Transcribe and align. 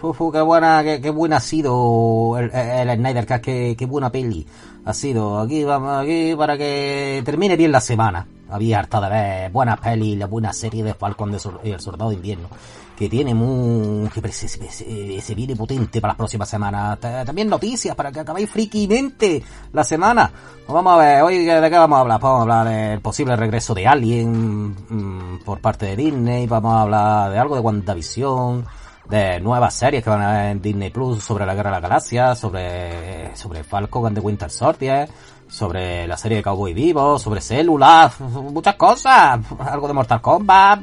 Fufu, 0.00 0.30
qué 0.30 0.40
buena, 0.40 0.82
qué, 0.84 1.00
qué 1.00 1.10
buena 1.10 1.36
ha 1.38 1.40
sido 1.40 2.38
el, 2.38 2.50
el 2.54 2.96
Snyder 2.96 3.26
Cut, 3.26 3.40
qué, 3.40 3.74
qué 3.76 3.86
buena 3.86 4.10
peli 4.10 4.46
ha 4.84 4.94
sido. 4.94 5.40
Aquí 5.40 5.64
vamos, 5.64 6.02
aquí 6.02 6.34
para 6.36 6.56
que 6.56 7.20
termine 7.24 7.56
bien 7.56 7.72
la 7.72 7.80
semana. 7.80 8.26
Había 8.50 8.78
harta 8.78 9.00
de 9.00 9.08
ver 9.10 9.50
buenas 9.50 9.78
pelis, 9.80 10.16
la 10.16 10.26
buena 10.26 10.52
serie 10.52 10.82
de 10.84 10.94
Falcon 10.94 11.32
de 11.32 11.38
Sol- 11.38 11.60
y 11.64 11.70
el 11.70 11.80
Soldado 11.80 12.10
de 12.10 12.16
Invierno. 12.16 12.48
Que 12.96 13.08
tiene 13.08 13.32
muy, 13.34 14.08
que 14.08 14.32
se, 14.32 15.34
viene 15.34 15.54
potente 15.54 16.00
para 16.00 16.12
las 16.12 16.16
próximas 16.18 16.48
semanas. 16.48 16.98
Ta- 16.98 17.24
También 17.24 17.48
noticias 17.48 17.94
para 17.94 18.10
que 18.10 18.20
acabéis 18.20 18.50
frikimente 18.50 19.42
la 19.72 19.84
semana. 19.84 20.30
Pues 20.66 20.74
vamos 20.74 20.94
a 20.94 20.96
ver, 20.96 21.22
hoy 21.22 21.44
de 21.44 21.70
qué 21.70 21.76
vamos 21.78 21.96
a 21.98 22.00
hablar. 22.00 22.20
Vamos 22.20 22.38
a 22.38 22.42
hablar 22.42 22.68
del 22.68 23.00
posible 23.00 23.36
regreso 23.36 23.74
de 23.74 23.86
Alien 23.86 24.70
mm, 24.88 25.40
por 25.44 25.60
parte 25.60 25.86
de 25.86 25.96
Disney. 25.96 26.46
Vamos 26.46 26.72
a 26.72 26.82
hablar 26.82 27.30
de 27.32 27.38
algo 27.38 27.54
de 27.56 27.60
WandaVision 27.60 28.64
de 29.08 29.40
nuevas 29.40 29.74
series 29.74 30.04
que 30.04 30.10
van 30.10 30.22
a 30.22 30.32
ver 30.32 30.50
en 30.50 30.62
Disney 30.62 30.90
Plus 30.90 31.22
sobre 31.22 31.46
la 31.46 31.54
Guerra 31.54 31.70
de 31.70 31.76
la 31.76 31.80
Galaxia, 31.80 32.34
sobre, 32.34 33.34
sobre 33.34 33.64
Falcon 33.64 34.06
and 34.06 34.18
Winter 34.22 34.50
Soldier, 34.50 35.08
sobre 35.48 36.06
la 36.06 36.16
serie 36.16 36.38
de 36.38 36.42
Cowboy 36.42 36.74
Vivo, 36.74 37.18
sobre 37.18 37.40
células, 37.40 38.20
muchas 38.20 38.76
cosas, 38.76 39.40
algo 39.58 39.88
de 39.88 39.94
Mortal 39.94 40.20
Kombat, 40.20 40.80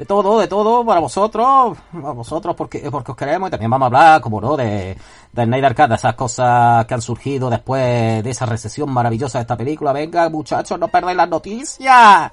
de 0.00 0.06
todo, 0.06 0.40
de 0.40 0.48
todo 0.48 0.84
para 0.84 0.98
vosotros, 0.98 1.78
a 1.92 2.12
vosotros 2.12 2.56
porque, 2.56 2.90
porque 2.90 3.12
os 3.12 3.16
queremos 3.16 3.48
y 3.48 3.50
también 3.50 3.70
vamos 3.70 3.84
a 3.84 3.86
hablar, 3.86 4.20
como 4.22 4.40
no, 4.40 4.56
de, 4.56 4.96
de 5.30 5.44
Snyder 5.44 5.74
Cut, 5.74 5.88
de 5.88 5.94
esas 5.94 6.14
cosas 6.14 6.86
que 6.86 6.94
han 6.94 7.02
surgido 7.02 7.50
después 7.50 8.24
de 8.24 8.30
esa 8.30 8.46
recesión 8.46 8.90
maravillosa 8.90 9.38
de 9.38 9.42
esta 9.42 9.58
película. 9.58 9.92
Venga, 9.92 10.28
muchachos, 10.30 10.78
no 10.78 10.88
perdáis 10.88 11.18
las 11.18 11.28
noticias. 11.28 12.32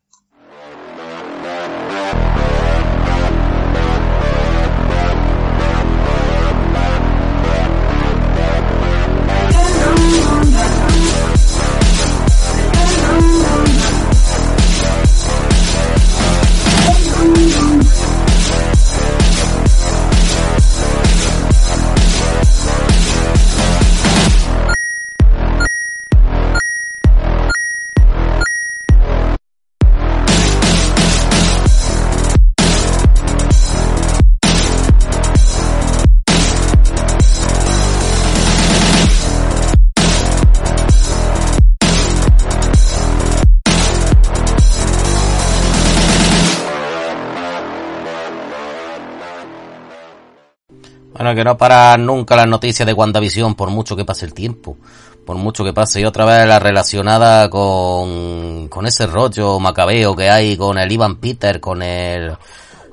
Que 51.35 51.43
no 51.43 51.57
para 51.57 51.97
nunca 51.97 52.35
las 52.35 52.47
noticias 52.47 52.85
de 52.85 52.93
WandaVision 52.93 53.55
por 53.55 53.69
mucho 53.69 53.95
que 53.95 54.05
pase 54.05 54.25
el 54.25 54.33
tiempo. 54.33 54.77
Por 55.25 55.37
mucho 55.37 55.63
que 55.63 55.73
pase. 55.73 56.01
Y 56.01 56.05
otra 56.05 56.25
vez 56.25 56.47
la 56.47 56.59
relacionada 56.59 57.49
con, 57.49 58.67
con 58.67 58.87
ese 58.87 59.07
rollo 59.07 59.59
macabeo 59.59 60.15
que 60.15 60.29
hay 60.29 60.57
con 60.57 60.77
el 60.77 60.91
Ivan 60.91 61.17
Peter, 61.17 61.59
con 61.59 61.81
el, 61.81 62.35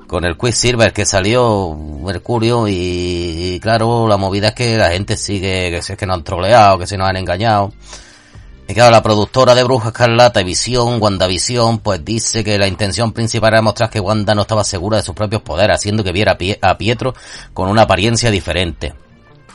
con 0.07 0.25
el 0.25 0.37
Quicksilver 0.37 0.93
que 0.93 1.05
salió 1.05 1.75
Mercurio 1.75 2.67
y, 2.67 2.73
y 3.55 3.59
claro, 3.59 4.07
la 4.07 4.17
movida 4.17 4.49
es 4.49 4.55
que 4.55 4.77
la 4.77 4.89
gente 4.89 5.17
sigue, 5.17 5.71
que 5.71 5.81
si 5.81 5.93
es 5.93 5.97
que 5.97 6.05
nos 6.05 6.17
han 6.17 6.23
troleado, 6.23 6.77
que 6.79 6.87
si 6.87 6.97
nos 6.97 7.07
han 7.07 7.17
engañado. 7.17 7.71
Y 8.69 8.75
claro, 8.75 8.91
la 8.91 9.01
productora 9.01 9.55
de 9.55 9.63
Bruja 9.63 9.87
Escarlata 9.87 10.41
y 10.41 10.43
Visión, 10.43 11.01
WandaVision, 11.01 11.79
pues 11.79 12.05
dice 12.05 12.43
que 12.43 12.59
la 12.59 12.67
intención 12.67 13.11
principal 13.13 13.51
era 13.53 13.63
mostrar 13.63 13.89
que 13.89 13.99
Wanda 13.99 14.35
no 14.35 14.43
estaba 14.43 14.63
segura 14.63 14.97
de 14.97 15.03
sus 15.03 15.15
propios 15.15 15.41
poderes, 15.41 15.75
haciendo 15.75 16.03
que 16.03 16.11
viera 16.11 16.33
a 16.33 16.37
Pie- 16.37 16.59
a 16.61 16.77
Pietro 16.77 17.15
con 17.51 17.67
una 17.67 17.81
apariencia 17.81 18.29
diferente. 18.29 18.93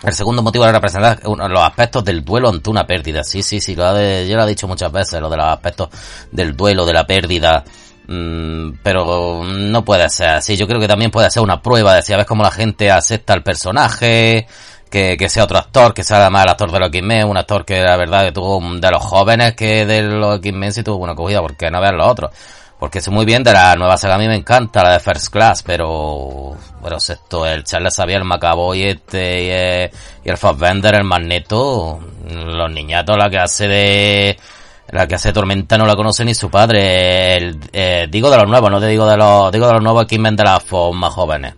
El 0.03 0.13
segundo 0.15 0.43
motivo 0.43 0.65
era 0.65 0.73
representar 0.73 1.21
los 1.25 1.63
aspectos 1.63 2.05
del 2.05 2.25
duelo 2.25 2.49
ante 2.49 2.69
una 2.69 2.89
pérdida. 2.89 3.23
Sí, 3.23 3.45
sí, 3.45 3.61
sí, 3.61 3.77
lo 3.77 3.87
ha 3.87 3.95
de- 3.95 4.27
yo 4.29 4.35
lo 4.37 4.43
he 4.43 4.49
dicho 4.49 4.67
muchas 4.67 4.91
veces, 4.91 5.21
lo 5.21 5.31
de 5.31 5.37
los 5.37 5.47
aspectos 5.47 5.91
del 6.33 6.57
duelo, 6.57 6.85
de 6.85 6.93
la 6.93 7.07
pérdida. 7.07 7.63
Mm, 8.07 8.73
pero 8.83 9.45
no 9.45 9.83
puede 9.85 10.11
ser 10.11 10.29
así. 10.31 10.57
Yo 10.57 10.67
creo 10.67 10.79
que 10.81 10.89
también 10.89 11.11
puede 11.13 11.31
ser 11.31 11.43
una 11.43 11.63
prueba 11.63 11.95
de 11.95 12.03
si 12.03 12.13
a 12.13 12.17
ver 12.19 12.27
cómo 12.27 12.43
la 12.43 12.51
gente 12.51 12.91
acepta 12.91 13.33
el 13.33 13.43
personaje, 13.43 14.47
que, 14.95 15.29
sea 15.29 15.45
otro 15.45 15.59
actor, 15.59 15.93
que 15.93 16.05
sea 16.05 16.19
además 16.19 16.45
el 16.45 16.51
actor 16.51 16.71
de 16.71 16.79
los 16.79 16.89
X-Men, 16.89 17.27
un 17.27 17.37
actor 17.37 17.65
que 17.65 17.83
la 17.83 17.97
verdad 17.97 18.25
que 18.25 18.33
tuvo 18.33 18.61
de 18.79 18.91
los 18.93 19.05
jóvenes 19.05 19.55
que 19.55 19.85
de 19.85 20.03
los 20.03 20.37
X-Men 20.37 20.73
sí 20.73 20.85
tuvo 20.85 21.03
una 21.03 21.13
acogida, 21.15 21.41
porque 21.43 21.69
no 21.71 21.81
ver 21.81 21.95
los 21.95 22.07
otros. 22.07 22.31
Porque 22.79 23.01
sé 23.01 23.11
muy 23.11 23.25
bien 23.25 23.43
de 23.43 23.53
la 23.53 23.75
nueva 23.77 23.97
saga, 23.97 24.15
a 24.17 24.19
mí 24.19 24.29
me 24.29 24.37
encanta 24.37 24.83
la 24.83 24.93
de 24.93 25.01
First 25.01 25.33
Class, 25.33 25.63
pero, 25.63 26.57
pero 26.83 26.97
esto, 26.99 27.47
el 27.47 27.65
Charles 27.65 27.97
Xavier, 27.97 28.19
el 28.19 28.25
Macaboy 28.25 28.83
este 28.83 29.45
y 29.45 29.49
el, 29.49 29.91
y 30.25 30.29
el 30.29 30.37
Fassbender, 30.37 30.95
el 30.95 31.05
Magneto, 31.05 31.99
los 32.29 32.71
niñatos, 32.71 33.17
la 33.17 33.31
que 33.31 33.39
hace 33.39 33.67
de, 33.67 34.39
la 34.91 35.09
que 35.09 35.15
hace 35.17 35.33
Tormenta 35.33 35.79
no 35.79 35.87
la 35.87 35.97
conoce 35.97 36.25
ni 36.25 36.35
su 36.35 36.51
padre, 36.51 37.37
el, 37.37 37.59
eh, 37.73 38.07
digo 38.11 38.31
de 38.31 38.37
los 38.37 38.49
nuevos, 38.49 38.71
no 38.71 38.81
te 38.81 38.87
digo 38.87 39.07
de 39.07 39.17
los, 39.17 39.51
digo 39.51 39.67
de 39.67 39.73
los 39.73 39.83
nuevos 39.83 40.05
X-Men 40.05 40.37
de 40.37 40.45
las 40.45 40.63
Fox 40.63 40.97
más 40.97 41.13
jóvenes. 41.13 41.55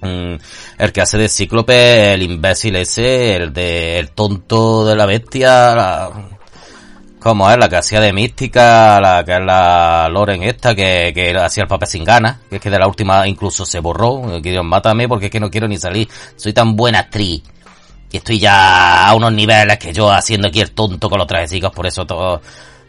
Mm, 0.00 0.34
el 0.78 0.92
que 0.92 1.00
hace 1.00 1.18
de 1.18 1.28
Cíclope, 1.28 2.14
el 2.14 2.22
imbécil 2.22 2.76
ese, 2.76 3.36
el 3.36 3.52
de, 3.52 3.98
el 3.98 4.10
tonto 4.10 4.86
de 4.86 4.94
la 4.94 5.06
bestia, 5.06 5.74
la, 5.74 6.10
como 7.18 7.50
es 7.50 7.58
la 7.58 7.68
que 7.68 7.76
hacía 7.76 8.00
de 8.00 8.12
mística, 8.12 9.00
la 9.00 9.24
que 9.24 9.32
es 9.32 9.40
la 9.40 10.08
Loren 10.10 10.42
esta, 10.42 10.74
que, 10.74 11.12
que 11.14 11.36
hacía 11.36 11.64
el 11.64 11.68
papel 11.68 11.88
sin 11.88 12.04
ganas, 12.04 12.38
que 12.48 12.56
es 12.56 12.62
que 12.62 12.70
de 12.70 12.78
la 12.78 12.86
última 12.86 13.26
incluso 13.26 13.64
se 13.64 13.80
borró, 13.80 14.40
que 14.42 14.50
Dios 14.50 14.64
mátame 14.64 15.08
porque 15.08 15.26
es 15.26 15.32
que 15.32 15.40
no 15.40 15.50
quiero 15.50 15.66
ni 15.66 15.78
salir, 15.78 16.08
soy 16.36 16.52
tan 16.52 16.76
buena 16.76 17.00
actriz. 17.00 17.42
Y 18.12 18.18
estoy 18.18 18.38
ya 18.38 19.08
a 19.08 19.14
unos 19.14 19.32
niveles 19.32 19.78
que 19.78 19.92
yo 19.92 20.10
haciendo 20.10 20.48
aquí 20.48 20.60
el 20.60 20.70
tonto 20.70 21.10
con 21.10 21.18
los 21.18 21.26
trajecicos, 21.26 21.72
por 21.72 21.86
eso 21.86 22.06
todo, 22.06 22.40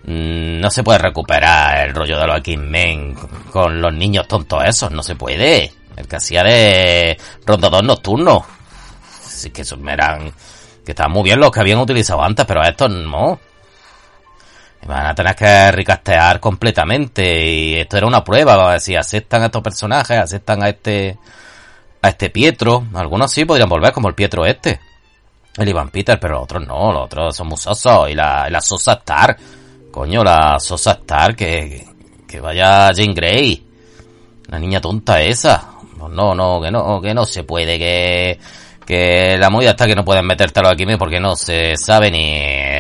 mm, 0.04 0.60
no 0.60 0.70
se 0.70 0.84
puede 0.84 1.00
recuperar 1.00 1.88
el 1.88 1.96
rollo 1.96 2.20
de 2.20 2.28
los 2.28 2.38
X-Men 2.38 3.16
con 3.52 3.82
los 3.82 3.94
niños 3.94 4.28
tontos 4.28 4.64
esos, 4.66 4.92
no 4.92 5.02
se 5.02 5.16
puede. 5.16 5.72
El 5.98 6.08
que 6.08 6.16
hacía 6.16 6.44
de 6.44 7.18
rondador 7.46 7.84
nocturno. 7.84 8.46
Así 9.26 9.50
que 9.50 9.64
esos 9.64 9.80
eran, 9.88 10.32
que 10.86 10.92
estaban 10.92 11.12
muy 11.12 11.24
bien 11.24 11.40
los 11.40 11.52
que 11.52 11.60
habían 11.60 11.80
utilizado 11.80 12.24
antes, 12.24 12.46
pero 12.46 12.64
estos 12.64 12.90
no. 12.90 13.40
Van 14.86 15.08
a 15.08 15.16
tener 15.16 15.36
que 15.36 15.72
recastear 15.72 16.40
completamente 16.40 17.46
y 17.46 17.76
esto 17.76 17.98
era 17.98 18.08
una 18.08 18.24
prueba, 18.24 18.74
a 18.74 18.80
si 18.80 18.96
aceptan 18.96 19.42
a 19.42 19.46
estos 19.48 19.62
personajes, 19.62 20.18
aceptan 20.18 20.64
a 20.64 20.70
este 20.70 21.18
a 22.02 22.10
este 22.10 22.30
Pietro, 22.30 22.86
algunos 22.94 23.32
sí 23.32 23.46
podrían 23.46 23.70
volver 23.70 23.92
como 23.92 24.08
el 24.08 24.16
Pietro 24.16 24.46
este, 24.46 24.80
el 25.58 25.68
Ivan 25.68 25.90
Peter, 25.90 26.20
pero 26.20 26.42
otros 26.42 26.66
no, 26.66 26.92
los 26.94 27.06
otros 27.06 27.36
son 27.36 27.48
muy 27.48 27.58
y 28.10 28.16
la, 28.16 28.48
la 28.50 28.62
Sosa 28.62 28.94
Star, 28.94 29.36
coño, 29.92 30.24
la 30.24 30.60
Sosa 30.60 30.92
Star 30.92 31.36
que, 31.36 31.86
que 32.28 32.40
vaya 32.40 32.92
Jane 32.96 33.14
Grey, 33.14 33.66
la 34.48 34.60
niña 34.60 34.80
tonta 34.80 35.22
esa, 35.22 35.77
no, 35.98 36.36
no, 36.36 36.62
que 36.62 36.72
no, 36.72 37.02
que 37.02 37.14
no 37.14 37.26
se 37.26 37.44
puede, 37.44 37.78
que 37.80 38.40
que 38.88 39.38
la 39.38 39.50
movida 39.50 39.72
está 39.72 39.86
que 39.86 39.96
no 39.96 40.06
pueden 40.06 40.26
metértelo 40.26 40.70
aquí 40.70 40.86
mismo 40.86 41.00
porque 41.00 41.20
no 41.20 41.36
se 41.36 41.76
sabe 41.76 42.10
ni 42.10 42.32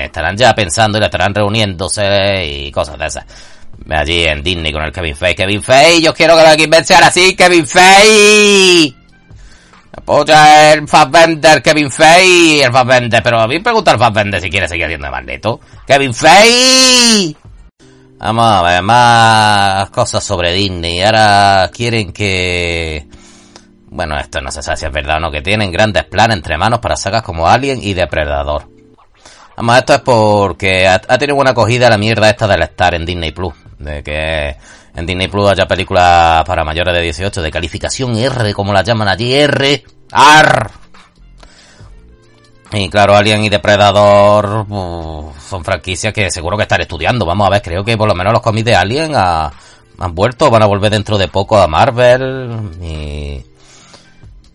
estarán 0.05 0.37
ya 0.37 0.55
pensando 0.55 0.97
y 0.97 1.01
la 1.01 1.07
estarán 1.07 1.35
reuniéndose 1.35 2.45
y 2.45 2.71
cosas 2.71 2.97
de 2.97 3.05
esas. 3.05 3.25
Allí 3.89 4.23
en 4.23 4.41
Disney 4.41 4.71
con 4.71 4.83
el 4.83 4.91
Kevin 4.93 5.15
Feige. 5.15 5.35
Kevin 5.35 5.61
Feige, 5.61 6.01
yo 6.01 6.13
quiero 6.13 6.37
que 6.37 6.43
los 6.43 6.53
X-Men 6.53 6.85
sean 6.85 7.03
así, 7.03 7.35
Kevin 7.35 7.67
Feige. 7.67 8.95
Apoya 9.97 10.73
el 10.73 10.87
Fassbender, 10.87 11.61
Kevin 11.61 11.91
Feige, 11.91 12.63
el 12.63 12.71
Fassbender, 12.71 13.21
pero 13.21 13.41
a 13.41 13.47
mí 13.47 13.59
pregunta 13.59 13.91
al 13.91 13.99
Fassbender 13.99 14.39
si 14.39 14.49
quiere 14.49 14.69
seguir 14.69 14.85
haciendo 14.85 15.07
de 15.07 15.11
Magneto. 15.11 15.59
¡Kevin 15.85 16.13
Feige! 16.13 17.35
Vamos 18.19 18.45
a 18.45 18.61
ver, 18.63 18.81
más 18.81 19.89
cosas 19.91 20.23
sobre 20.23 20.53
Disney. 20.53 21.01
Ahora 21.03 21.69
quieren 21.71 22.11
que... 22.11 23.07
Bueno, 23.89 24.17
esto 24.17 24.41
no 24.41 24.51
se 24.51 24.63
sabe 24.63 24.77
si 24.77 24.85
es 24.85 24.91
verdad 24.91 25.17
o 25.17 25.19
no, 25.19 25.31
que 25.31 25.41
tienen 25.41 25.71
grandes 25.71 26.03
planes 26.05 26.37
entre 26.37 26.57
manos 26.57 26.79
para 26.79 26.97
sagas 26.97 27.21
como 27.21 27.47
Alien 27.47 27.79
y 27.81 27.93
Depredador. 27.93 28.69
Vamos, 29.55 29.77
esto 29.77 29.93
es 29.93 30.01
porque 30.01 30.87
ha, 30.87 30.99
tenido 30.99 31.35
buena 31.35 31.51
acogida 31.51 31.89
la 31.89 31.97
mierda 31.97 32.29
esta 32.29 32.47
del 32.47 32.63
estar 32.63 32.93
en 32.95 33.05
Disney 33.05 33.31
Plus. 33.31 33.53
De 33.79 34.03
que 34.03 34.55
en 34.95 35.05
Disney 35.05 35.27
Plus 35.27 35.49
haya 35.49 35.67
películas 35.67 36.43
para 36.45 36.63
mayores 36.63 36.93
de 36.93 37.01
18 37.01 37.41
de 37.41 37.51
calificación 37.51 38.15
R, 38.17 38.53
como 38.53 38.73
la 38.73 38.83
llaman 38.83 39.07
allí, 39.07 39.33
R. 39.33 39.83
AR. 40.11 40.71
Y 42.71 42.89
claro, 42.89 43.15
Alien 43.15 43.45
y 43.45 43.49
Depredador 43.49 44.65
son 44.67 45.63
franquicias 45.63 46.13
que 46.13 46.29
seguro 46.29 46.57
que 46.57 46.63
estar 46.63 46.81
estudiando. 46.81 47.25
Vamos 47.25 47.47
a 47.47 47.51
ver, 47.51 47.61
creo 47.61 47.83
que 47.83 47.97
por 47.97 48.07
lo 48.07 48.15
menos 48.15 48.33
los 48.33 48.41
cómics 48.41 48.65
de 48.65 48.75
Alien 48.75 49.15
han 49.15 50.13
vuelto, 50.13 50.49
van 50.49 50.63
a 50.63 50.65
volver 50.67 50.91
dentro 50.91 51.17
de 51.17 51.27
poco 51.27 51.57
a 51.57 51.67
Marvel. 51.67 52.71
Y 52.81 53.43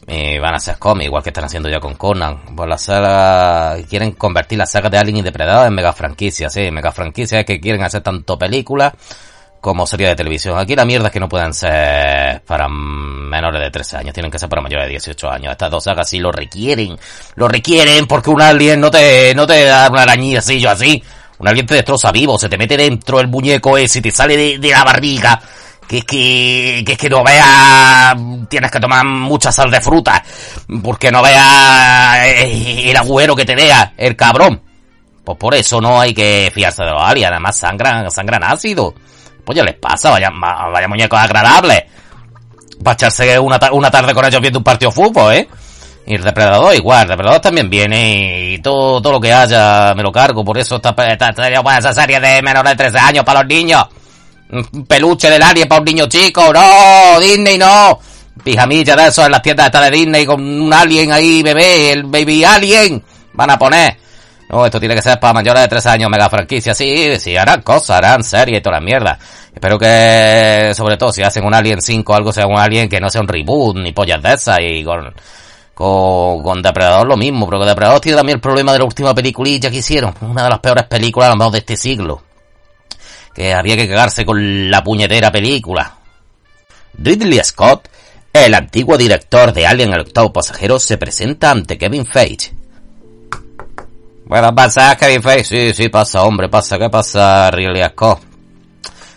y 0.06 0.38
van 0.38 0.54
a 0.54 0.58
ser 0.58 0.78
cómics, 0.78 1.06
igual 1.06 1.22
que 1.22 1.30
están 1.30 1.44
haciendo 1.44 1.68
ya 1.68 1.80
con 1.80 1.94
Conan. 1.94 2.56
Por 2.56 2.68
la 2.68 2.76
saga, 2.76 3.76
quieren 3.88 4.12
convertir 4.12 4.58
la 4.58 4.66
saga 4.66 4.90
de 4.90 4.98
Alien 4.98 5.18
y 5.18 5.22
Depredador 5.22 5.66
en 5.66 5.74
mega 5.74 5.92
franquicias, 5.92 6.52
sí, 6.52 6.70
mega 6.70 6.92
franquicias 6.92 7.44
que 7.44 7.60
quieren 7.60 7.82
hacer 7.82 8.02
tanto 8.02 8.38
películas 8.38 8.92
como 9.62 9.86
serie 9.86 10.08
de 10.08 10.16
televisión. 10.16 10.58
Aquí 10.58 10.74
la 10.74 10.84
mierda 10.84 11.06
es 11.06 11.12
que 11.12 11.20
no 11.20 11.28
pueden 11.28 11.54
ser 11.54 12.42
para 12.44 12.68
menores 12.68 13.62
de 13.62 13.70
13 13.70 13.98
años, 13.98 14.12
tienen 14.12 14.30
que 14.30 14.38
ser 14.38 14.48
para 14.48 14.60
mayores 14.60 14.86
de 14.86 14.90
18 14.90 15.30
años. 15.30 15.52
Estas 15.52 15.70
dos 15.70 15.84
sagas 15.84 16.10
sí 16.10 16.18
lo 16.18 16.32
requieren, 16.32 16.98
lo 17.36 17.46
requieren 17.46 18.08
porque 18.08 18.30
un 18.30 18.42
alien 18.42 18.80
no 18.80 18.90
te, 18.90 19.32
no 19.36 19.46
te 19.46 19.64
da 19.64 19.88
una 19.88 20.16
yo 20.16 20.68
así. 20.68 21.00
Un 21.38 21.48
alien 21.48 21.64
te 21.64 21.76
destroza 21.76 22.10
vivo, 22.10 22.36
se 22.40 22.48
te 22.48 22.58
mete 22.58 22.76
dentro 22.76 23.20
el 23.20 23.28
muñeco 23.28 23.78
ese 23.78 24.00
y 24.00 24.02
te 24.02 24.10
sale 24.10 24.58
de, 24.58 24.68
la 24.68 24.82
barriga 24.82 25.40
que 25.88 25.98
es 25.98 26.04
que, 26.04 26.82
que 26.84 26.92
es 26.92 26.98
que 26.98 27.08
no 27.08 27.22
veas, 27.22 28.16
tienes 28.48 28.70
que 28.70 28.80
tomar 28.80 29.04
mucha 29.04 29.52
sal 29.52 29.70
de 29.70 29.80
fruta, 29.80 30.24
porque 30.82 31.12
no 31.12 31.22
veas 31.22 32.16
el 32.26 32.96
agujero 32.96 33.36
que 33.36 33.44
te 33.44 33.54
vea 33.54 33.94
el 33.96 34.16
cabrón. 34.16 34.60
Pues 35.24 35.38
por 35.38 35.54
eso 35.54 35.80
no 35.80 36.00
hay 36.00 36.14
que 36.14 36.50
fiarse 36.52 36.82
de 36.82 36.90
los 36.90 37.02
aliens, 37.02 37.30
además 37.30 37.56
sangran, 37.56 38.10
sangran 38.10 38.42
ácido. 38.42 38.94
Pues 39.44 39.56
ya 39.56 39.64
les 39.64 39.74
pasa, 39.74 40.10
vaya, 40.10 40.30
vaya 40.30 40.88
muñecos 40.88 41.18
agradables. 41.18 41.84
Para 42.82 42.94
echarse 42.94 43.38
una, 43.38 43.58
una 43.72 43.90
tarde 43.90 44.14
con 44.14 44.24
ellos 44.24 44.40
viendo 44.40 44.58
un 44.58 44.64
partido 44.64 44.90
de 44.90 44.94
fútbol, 44.94 45.34
¿eh? 45.34 45.48
Y 46.04 46.16
el 46.16 46.22
depredador 46.22 46.74
igual, 46.74 47.02
el 47.02 47.08
depredador 47.10 47.40
también 47.40 47.70
viene 47.70 48.54
y 48.54 48.58
todo, 48.58 49.00
todo 49.00 49.12
lo 49.12 49.20
que 49.20 49.32
haya 49.32 49.94
me 49.94 50.02
lo 50.02 50.10
cargo, 50.10 50.44
por 50.44 50.58
eso 50.58 50.76
está, 50.76 50.90
está 51.06 51.30
esa 51.78 51.92
serie 51.94 52.18
de 52.18 52.42
menores 52.42 52.72
de 52.72 52.76
13 52.76 52.98
años 52.98 53.24
para 53.24 53.40
los 53.40 53.48
niños 53.48 53.86
peluche 54.86 55.30
del 55.30 55.42
alien 55.42 55.68
para 55.68 55.80
un 55.80 55.84
niño 55.86 56.06
chico, 56.08 56.52
no, 56.52 57.20
Disney 57.20 57.58
no. 57.58 57.98
Pijamilla 58.42 58.96
de 58.96 59.06
eso 59.06 59.24
en 59.24 59.32
las 59.32 59.42
tiendas 59.42 59.70
de 59.70 59.90
Disney 59.90 60.26
con 60.26 60.42
un 60.42 60.72
alien 60.72 61.12
ahí, 61.12 61.42
bebé, 61.42 61.92
el 61.92 62.04
baby 62.04 62.44
alien. 62.44 63.02
Van 63.34 63.50
a 63.50 63.58
poner. 63.58 63.96
No, 64.52 64.66
esto 64.66 64.78
tiene 64.78 64.94
que 64.94 65.00
ser 65.00 65.18
para 65.18 65.32
mayores 65.32 65.62
de 65.62 65.68
3 65.68 65.86
años, 65.86 66.10
mega 66.10 66.28
franquicia. 66.28 66.74
Sí, 66.74 67.18
sí, 67.18 67.36
harán 67.36 67.62
cosas, 67.62 67.96
harán 67.96 68.22
series 68.22 68.58
y 68.58 68.62
toda 68.62 68.76
la 68.76 68.84
mierda. 68.84 69.18
Espero 69.54 69.78
que, 69.78 70.72
sobre 70.76 70.98
todo, 70.98 71.10
si 71.10 71.22
hacen 71.22 71.44
un 71.46 71.54
Alien 71.54 71.80
5 71.80 72.14
algo, 72.14 72.32
sea 72.32 72.46
un 72.46 72.58
Alien 72.58 72.88
que 72.88 73.00
no 73.00 73.08
sea 73.08 73.22
un 73.22 73.28
reboot, 73.28 73.78
ni 73.78 73.92
pollas 73.92 74.22
de 74.22 74.34
esas, 74.34 74.58
y 74.60 74.84
con, 74.84 75.14
con, 75.72 76.42
con 76.42 76.60
Depredador 76.60 77.08
lo 77.08 77.16
mismo. 77.16 77.46
Pero 77.46 77.64
Depredador 77.64 78.00
tiene 78.00 78.16
también 78.16 78.36
el 78.36 78.42
problema 78.42 78.72
de 78.74 78.80
la 78.80 78.84
última 78.84 79.14
peliculilla 79.14 79.70
que 79.70 79.78
hicieron. 79.78 80.14
Una 80.20 80.44
de 80.44 80.50
las 80.50 80.58
peores 80.58 80.84
películas, 80.84 81.28
a 81.28 81.30
lo 81.30 81.36
mejor, 81.36 81.52
de 81.52 81.58
este 81.58 81.76
siglo 81.76 82.22
que 83.34 83.54
había 83.54 83.76
que 83.76 83.88
cagarse 83.88 84.24
con 84.24 84.70
la 84.70 84.82
puñetera 84.82 85.32
película. 85.32 85.96
Ridley 86.98 87.40
Scott, 87.42 87.88
el 88.32 88.54
antiguo 88.54 88.96
director 88.96 89.52
de 89.52 89.66
Alien 89.66 89.92
el 89.92 90.00
octavo 90.00 90.32
pasajero, 90.32 90.78
se 90.78 90.98
presenta 90.98 91.50
ante 91.50 91.78
Kevin 91.78 92.06
Feige. 92.06 92.52
Bueno, 94.32 94.54
pasa 94.54 94.96
Feige, 94.96 95.44
sí, 95.44 95.74
sí, 95.74 95.90
pasa, 95.90 96.22
hombre, 96.22 96.48
pasa, 96.48 96.78
¿qué 96.78 96.88
pasa, 96.88 97.50
Ridley 97.50 97.86
Scott? 97.90 98.20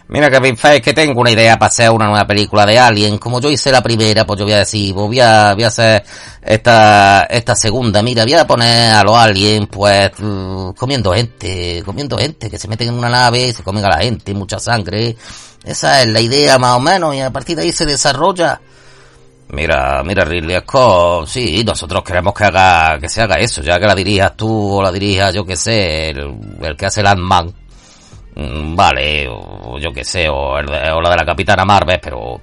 Mira 0.10 0.30
Feige, 0.30 0.82
que 0.82 0.94
tengo 0.94 1.22
una 1.22 1.32
idea 1.32 1.58
para 1.58 1.70
hacer 1.70 1.90
una 1.90 2.08
nueva 2.08 2.28
película 2.28 2.66
de 2.66 2.78
Alien. 2.78 3.18
Como 3.18 3.40
yo 3.40 3.50
hice 3.50 3.72
la 3.72 3.82
primera, 3.82 4.26
pues 4.26 4.40
yo 4.40 4.44
voy 4.44 4.56
a 4.56 4.58
decir, 4.58 4.94
pues 4.94 5.08
voy 5.08 5.22
a, 5.22 5.54
voy 5.54 5.64
a 5.64 5.68
hacer 5.68 6.04
esta, 6.42 7.28
esta 7.30 7.56
segunda. 7.56 8.04
Mira, 8.04 8.26
voy 8.26 8.34
a 8.34 8.46
poner 8.46 8.92
a 8.92 9.04
los 9.04 9.16
aliens, 9.16 9.70
pues, 9.72 10.12
mm, 10.18 10.72
comiendo 10.72 11.14
gente, 11.14 11.82
comiendo 11.86 12.18
gente, 12.18 12.50
que 12.50 12.60
se 12.60 12.68
meten 12.68 12.90
en 12.90 12.96
una 12.96 13.08
nave, 13.08 13.54
se 13.54 13.64
comen 13.64 13.86
a 13.86 13.92
la 13.92 14.00
gente, 14.00 14.34
mucha 14.34 14.60
sangre. 14.60 15.16
Esa 15.64 16.02
es 16.02 16.10
la 16.10 16.20
idea 16.20 16.60
más 16.60 16.76
o 16.76 16.82
menos, 16.82 17.16
y 17.16 17.22
a 17.22 17.32
partir 17.32 17.56
de 17.56 17.64
ahí 17.64 17.72
se 17.72 17.86
desarrolla. 17.86 18.60
Mira, 19.50 20.02
mira 20.04 20.26
Ridley 20.26 20.60
Scott, 20.62 21.28
sí, 21.28 21.64
nosotros 21.64 22.04
queremos 22.04 22.34
que 22.34 22.46
haga, 22.46 22.98
que 23.00 23.08
se 23.08 23.22
haga 23.22 23.36
eso, 23.36 23.62
ya 23.62 23.80
que 23.80 23.86
la 23.86 23.94
dirijas 23.94 24.36
tú 24.36 24.78
o 24.78 24.82
la 24.82 24.92
dirijas, 24.92 25.34
yo 25.34 25.46
que 25.46 25.56
sé, 25.56 26.10
el, 26.10 26.36
el 26.62 26.76
que 26.76 26.86
hace 26.88 27.02
el 27.02 27.08
Ant-Man. 27.08 27.54
Mm, 28.36 28.76
vale, 28.76 29.28
o 29.30 29.78
yo 29.80 29.94
que 29.94 30.04
sé, 30.04 30.28
o, 30.30 30.62
la 30.62 31.10
de 31.10 31.16
la 31.16 31.26
Capitana 31.26 31.64
Marvel, 31.64 32.00
pero, 32.02 32.42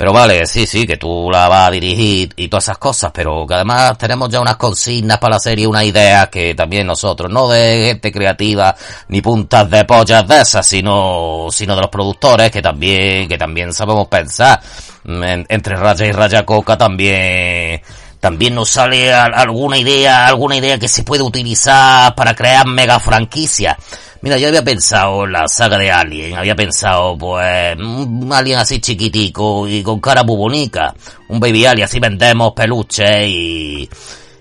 pero 0.00 0.14
vale, 0.14 0.46
sí, 0.46 0.66
sí, 0.66 0.86
que 0.86 0.96
tú 0.96 1.28
la 1.30 1.46
vas 1.46 1.68
a 1.68 1.70
dirigir 1.72 2.32
y 2.34 2.48
todas 2.48 2.64
esas 2.64 2.78
cosas, 2.78 3.10
pero 3.12 3.46
que 3.46 3.52
además 3.52 3.98
tenemos 3.98 4.30
ya 4.30 4.40
unas 4.40 4.56
consignas 4.56 5.18
para 5.18 5.34
la 5.34 5.38
serie, 5.38 5.66
una 5.66 5.84
idea 5.84 6.30
que 6.30 6.54
también 6.54 6.86
nosotros, 6.86 7.30
no 7.30 7.50
de 7.50 7.88
gente 7.88 8.10
creativa, 8.10 8.74
ni 9.08 9.20
puntas 9.20 9.68
de 9.68 9.84
pollas 9.84 10.26
de 10.26 10.40
esas, 10.40 10.66
sino, 10.66 11.48
sino 11.50 11.74
de 11.74 11.82
los 11.82 11.90
productores 11.90 12.50
que 12.50 12.62
también, 12.62 13.28
que 13.28 13.36
también 13.36 13.74
sabemos 13.74 14.08
pensar. 14.08 14.58
entre 15.04 15.76
Raya 15.76 16.06
y 16.06 16.12
Raya 16.12 16.46
Coca 16.46 16.78
también, 16.78 17.82
también 18.20 18.54
nos 18.54 18.70
sale 18.70 19.12
alguna 19.12 19.76
idea, 19.76 20.28
alguna 20.28 20.56
idea 20.56 20.78
que 20.78 20.88
se 20.88 21.02
puede 21.02 21.22
utilizar 21.22 22.14
para 22.14 22.34
crear 22.34 22.66
mega 22.66 22.98
franquicias. 23.00 23.76
Mira, 24.22 24.36
yo 24.36 24.48
había 24.48 24.62
pensado 24.62 25.24
en 25.24 25.32
la 25.32 25.48
saga 25.48 25.78
de 25.78 25.90
Alien, 25.90 26.36
había 26.36 26.54
pensado, 26.54 27.16
pues, 27.16 27.76
un 27.78 28.30
alien 28.30 28.58
así 28.58 28.78
chiquitico 28.78 29.66
y 29.66 29.82
con 29.82 29.98
cara 29.98 30.22
muy 30.22 30.36
bonita. 30.36 30.94
Un 31.28 31.40
baby 31.40 31.64
alien, 31.64 31.86
así 31.86 31.98
vendemos 31.98 32.52
peluches 32.52 33.26
y... 33.26 33.88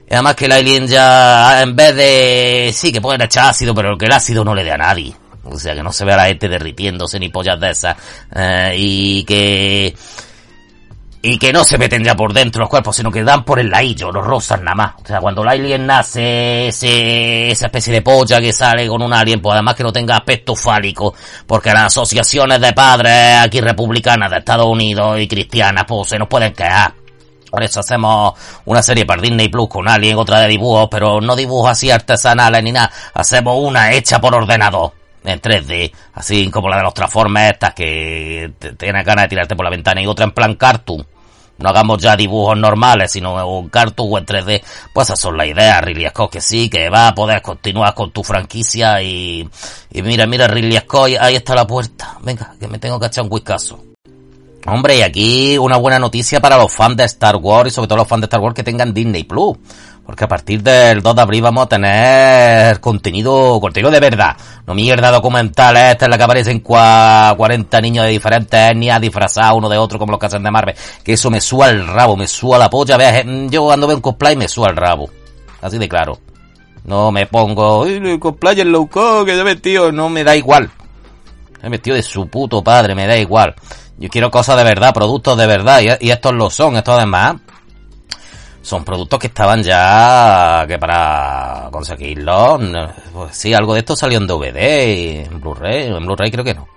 y 0.10 0.14
además 0.14 0.36
que 0.36 0.46
el 0.46 0.52
alien 0.52 0.86
ya, 0.86 1.62
en 1.62 1.76
vez 1.78 1.96
de... 1.96 2.72
Sí, 2.74 2.92
que 2.92 3.00
pueden 3.00 3.22
echar 3.22 3.50
ácido, 3.52 3.74
pero 3.74 3.98
que 3.98 4.06
el 4.06 4.12
ácido 4.12 4.44
no 4.44 4.54
le 4.54 4.66
dé 4.66 4.72
a 4.72 4.78
nadie. 4.78 5.14
O 5.46 5.58
sea, 5.58 5.74
que 5.74 5.82
no 5.82 5.94
se 5.94 6.04
vea 6.04 6.18
la 6.18 6.26
gente 6.26 6.50
derritiéndose 6.50 7.18
ni 7.18 7.30
pollas 7.30 7.60
de 7.60 7.72
esas. 7.72 7.96
Eh, 8.36 8.76
y 8.78 9.24
que 9.24 9.96
y 11.22 11.38
que 11.38 11.52
no 11.52 11.66
se 11.66 11.78
meten 11.78 12.04
ya 12.04 12.16
por 12.16 12.34
dentro 12.34 12.62
los 12.62 12.70
cuerpos, 12.70 12.96
sino 12.96 13.12
que 13.12 13.24
dan 13.24 13.44
por 13.44 13.60
el 13.60 13.70
ladillo, 13.70 14.12
los 14.12 14.26
rozan 14.26 14.64
nada 14.64 14.76
más. 14.76 14.94
O 15.04 15.06
sea, 15.06 15.20
cuando 15.20 15.42
el 15.44 15.50
alien 15.50 15.86
nace, 15.86 16.68
ese, 16.68 17.52
esa 17.52 17.66
especie 17.66 17.94
de 17.94 18.02
polla 18.02 18.40
que 18.40 18.54
sale 18.54 18.88
con 18.88 19.02
un 19.02 19.14
alien, 19.14 19.42
pues 19.42 19.54
además 19.54 19.76
que 19.76 19.84
no 19.84 19.92
tenga 19.92 20.16
aspecto 20.16 20.56
fálico, 20.56 21.14
porque 21.46 21.74
las 21.74 21.88
asociaciones 21.88 22.62
de 22.62 22.74
padres 22.74 23.42
aquí 23.42 23.60
republicanas 23.60 24.32
de 24.32 24.38
Estados 24.38 24.68
Unidos 24.68 25.20
y 25.20 25.28
cristianas, 25.28 25.84
pues 25.88 26.10
se 26.10 26.18
nos 26.18 26.30
pueden 26.30 26.54
quedar. 26.54 26.94
Por 27.50 27.64
eso 27.64 27.80
hacemos 27.80 28.34
una 28.66 28.84
serie 28.84 29.06
para 29.06 29.22
Disney 29.22 29.50
Plus 29.50 29.68
con 29.68 29.90
Alien, 29.90 30.18
otra 30.18 30.40
de 30.40 30.48
dibujos, 30.48 30.88
pero 30.90 31.20
no 31.20 31.36
dibujos 31.36 31.72
así 31.72 31.90
artesanales 31.90 32.64
ni 32.64 32.72
nada. 32.72 32.92
Hacemos 33.14 33.58
una 33.60 33.92
hecha 33.92 34.22
por 34.22 34.36
ordenador 34.36 34.99
en 35.24 35.42
3D, 35.42 35.92
así 36.14 36.50
como 36.50 36.70
la 36.70 36.78
de 36.78 36.84
los 36.84 36.94
Transformers 36.94 37.54
estas 37.54 37.74
que 37.74 38.52
tienes 38.78 39.06
ganas 39.06 39.26
de 39.26 39.30
tirarte 39.30 39.56
por 39.56 39.66
la 39.66 39.72
ventana 39.72 40.02
y 40.02 40.08
otra 40.08 40.26
en 40.26 40.32
plan 40.32 40.56
cartoon. 40.56 41.06
No 41.58 41.70
hagamos 41.70 42.02
ya 42.02 42.16
dibujos 42.16 42.58
normales, 42.58 43.12
sino 43.12 43.46
un 43.46 43.68
cartoon 43.68 44.10
o 44.14 44.18
en 44.18 44.26
3D. 44.26 44.64
Pues 44.94 45.08
esas 45.08 45.20
son 45.20 45.36
las 45.36 45.48
ideas, 45.48 45.84
Ridley 45.84 46.08
Scott, 46.08 46.32
que 46.32 46.40
sí, 46.42 46.70
que 46.70 46.90
va 46.90 47.10
a 47.10 47.16
poder 47.16 47.42
continuar 47.42 47.94
con 47.94 48.12
tu 48.12 48.24
franquicia 48.24 49.02
y, 49.02 49.48
y 49.92 50.02
mira, 50.02 50.26
mira, 50.26 50.48
Ridley 50.48 50.78
Scott, 50.78 51.12
ahí 51.20 51.36
está 51.36 51.56
la 51.56 51.68
puerta. 51.68 52.18
Venga, 52.22 52.56
que 52.58 52.68
me 52.70 52.80
tengo 52.80 52.98
que 52.98 53.08
echar 53.08 53.26
un 53.26 53.32
whiskazo. 53.32 53.89
Hombre, 54.66 54.98
y 54.98 55.02
aquí 55.02 55.58
una 55.58 55.78
buena 55.78 56.00
noticia 56.00 56.40
para 56.40 56.58
los 56.58 56.72
fans 56.74 56.98
de 56.98 57.06
Star 57.06 57.38
Wars 57.38 57.72
y 57.72 57.74
sobre 57.74 57.88
todo 57.88 57.98
los 58.00 58.08
fans 58.08 58.22
de 58.22 58.26
Star 58.26 58.42
Wars 58.42 58.56
que 58.56 58.64
tengan 58.64 58.94
Disney 58.94 59.24
Plus. 59.24 59.58
Porque 60.06 60.24
a 60.24 60.28
partir 60.28 60.64
del 60.64 61.04
2 61.04 61.16
de 61.16 61.22
abril 61.22 61.42
vamos 61.44 61.66
a 61.66 61.70
tener 61.70 62.80
contenido, 62.80 63.60
contenido 63.62 63.92
de 63.92 64.00
verdad. 64.00 64.36
No 64.66 64.74
mierda 64.74 65.12
documental 65.12 65.78
esta 65.78 66.06
en 66.06 66.12
la 66.12 66.18
que 66.18 66.24
aparecen 66.24 66.60
40 66.62 67.82
niños 67.82 68.06
de 68.06 68.12
diferentes 68.12 68.72
etnias 68.72 69.00
disfrazados 69.00 69.58
uno 69.58 69.70
de 69.70 69.78
otro 69.78 70.00
como 70.00 70.12
los 70.12 70.20
que 70.20 70.26
hacen 70.26 70.42
de 70.44 70.50
Marvel. 70.50 70.76
Que 71.04 71.14
eso 71.14 71.30
me 71.30 71.40
suba 71.40 71.70
el 71.70 71.86
rabo, 71.88 72.18
me 72.18 72.28
suba 72.28 72.58
la 72.58 72.72
polla. 72.72 72.98
Veas, 72.98 73.24
yo 73.50 73.64
cuando 73.64 73.86
veo 73.86 73.98
un 73.98 74.02
cosplay 74.02 74.36
me 74.36 74.48
suba 74.48 74.70
el 74.70 74.76
rabo. 74.76 75.10
Así 75.62 75.78
de 75.78 75.88
claro. 75.88 76.18
No 76.86 77.12
me 77.12 77.28
pongo, 77.28 77.86
el 77.86 78.20
cosplay 78.20 78.62
en 78.62 78.72
low 78.72 78.90
cost, 78.90 79.28
que 79.28 79.38
yo 79.38 79.44
vestido, 79.44 79.92
no 79.92 80.10
me 80.10 80.24
da 80.24 80.36
igual. 80.36 80.72
He 81.62 81.70
vestido 81.70 81.96
de 81.96 82.02
su 82.02 82.28
puto 82.28 82.64
padre, 82.64 82.96
me 82.96 83.06
da 83.06 83.16
igual. 83.16 83.54
Yo 84.00 84.08
quiero 84.08 84.32
cosas 84.32 84.56
de 84.56 84.64
verdad, 84.64 84.94
productos 84.94 85.38
de 85.38 85.46
verdad, 85.46 85.82
y, 86.00 86.10
estos 86.10 86.34
lo 86.34 86.50
son, 86.50 86.78
estos 86.78 86.96
además 86.96 87.36
son 88.62 88.86
productos 88.86 89.20
que 89.20 89.28
estaban 89.28 89.62
ya, 89.62 90.64
que 90.68 90.78
para 90.80 91.68
conseguirlos, 91.70 92.62
pues 93.12 93.36
sí, 93.36 93.54
algo 93.54 93.74
de 93.74 93.80
esto 93.80 93.98
salió 93.98 94.18
en 94.18 94.28
DVD 94.28 94.88
y 94.88 95.18
en 95.26 95.42
Blu-ray, 95.42 95.88
en 95.88 96.06
Blu-ray 96.06 96.32
creo 96.32 96.46
que 96.46 96.54
no. 96.54 96.68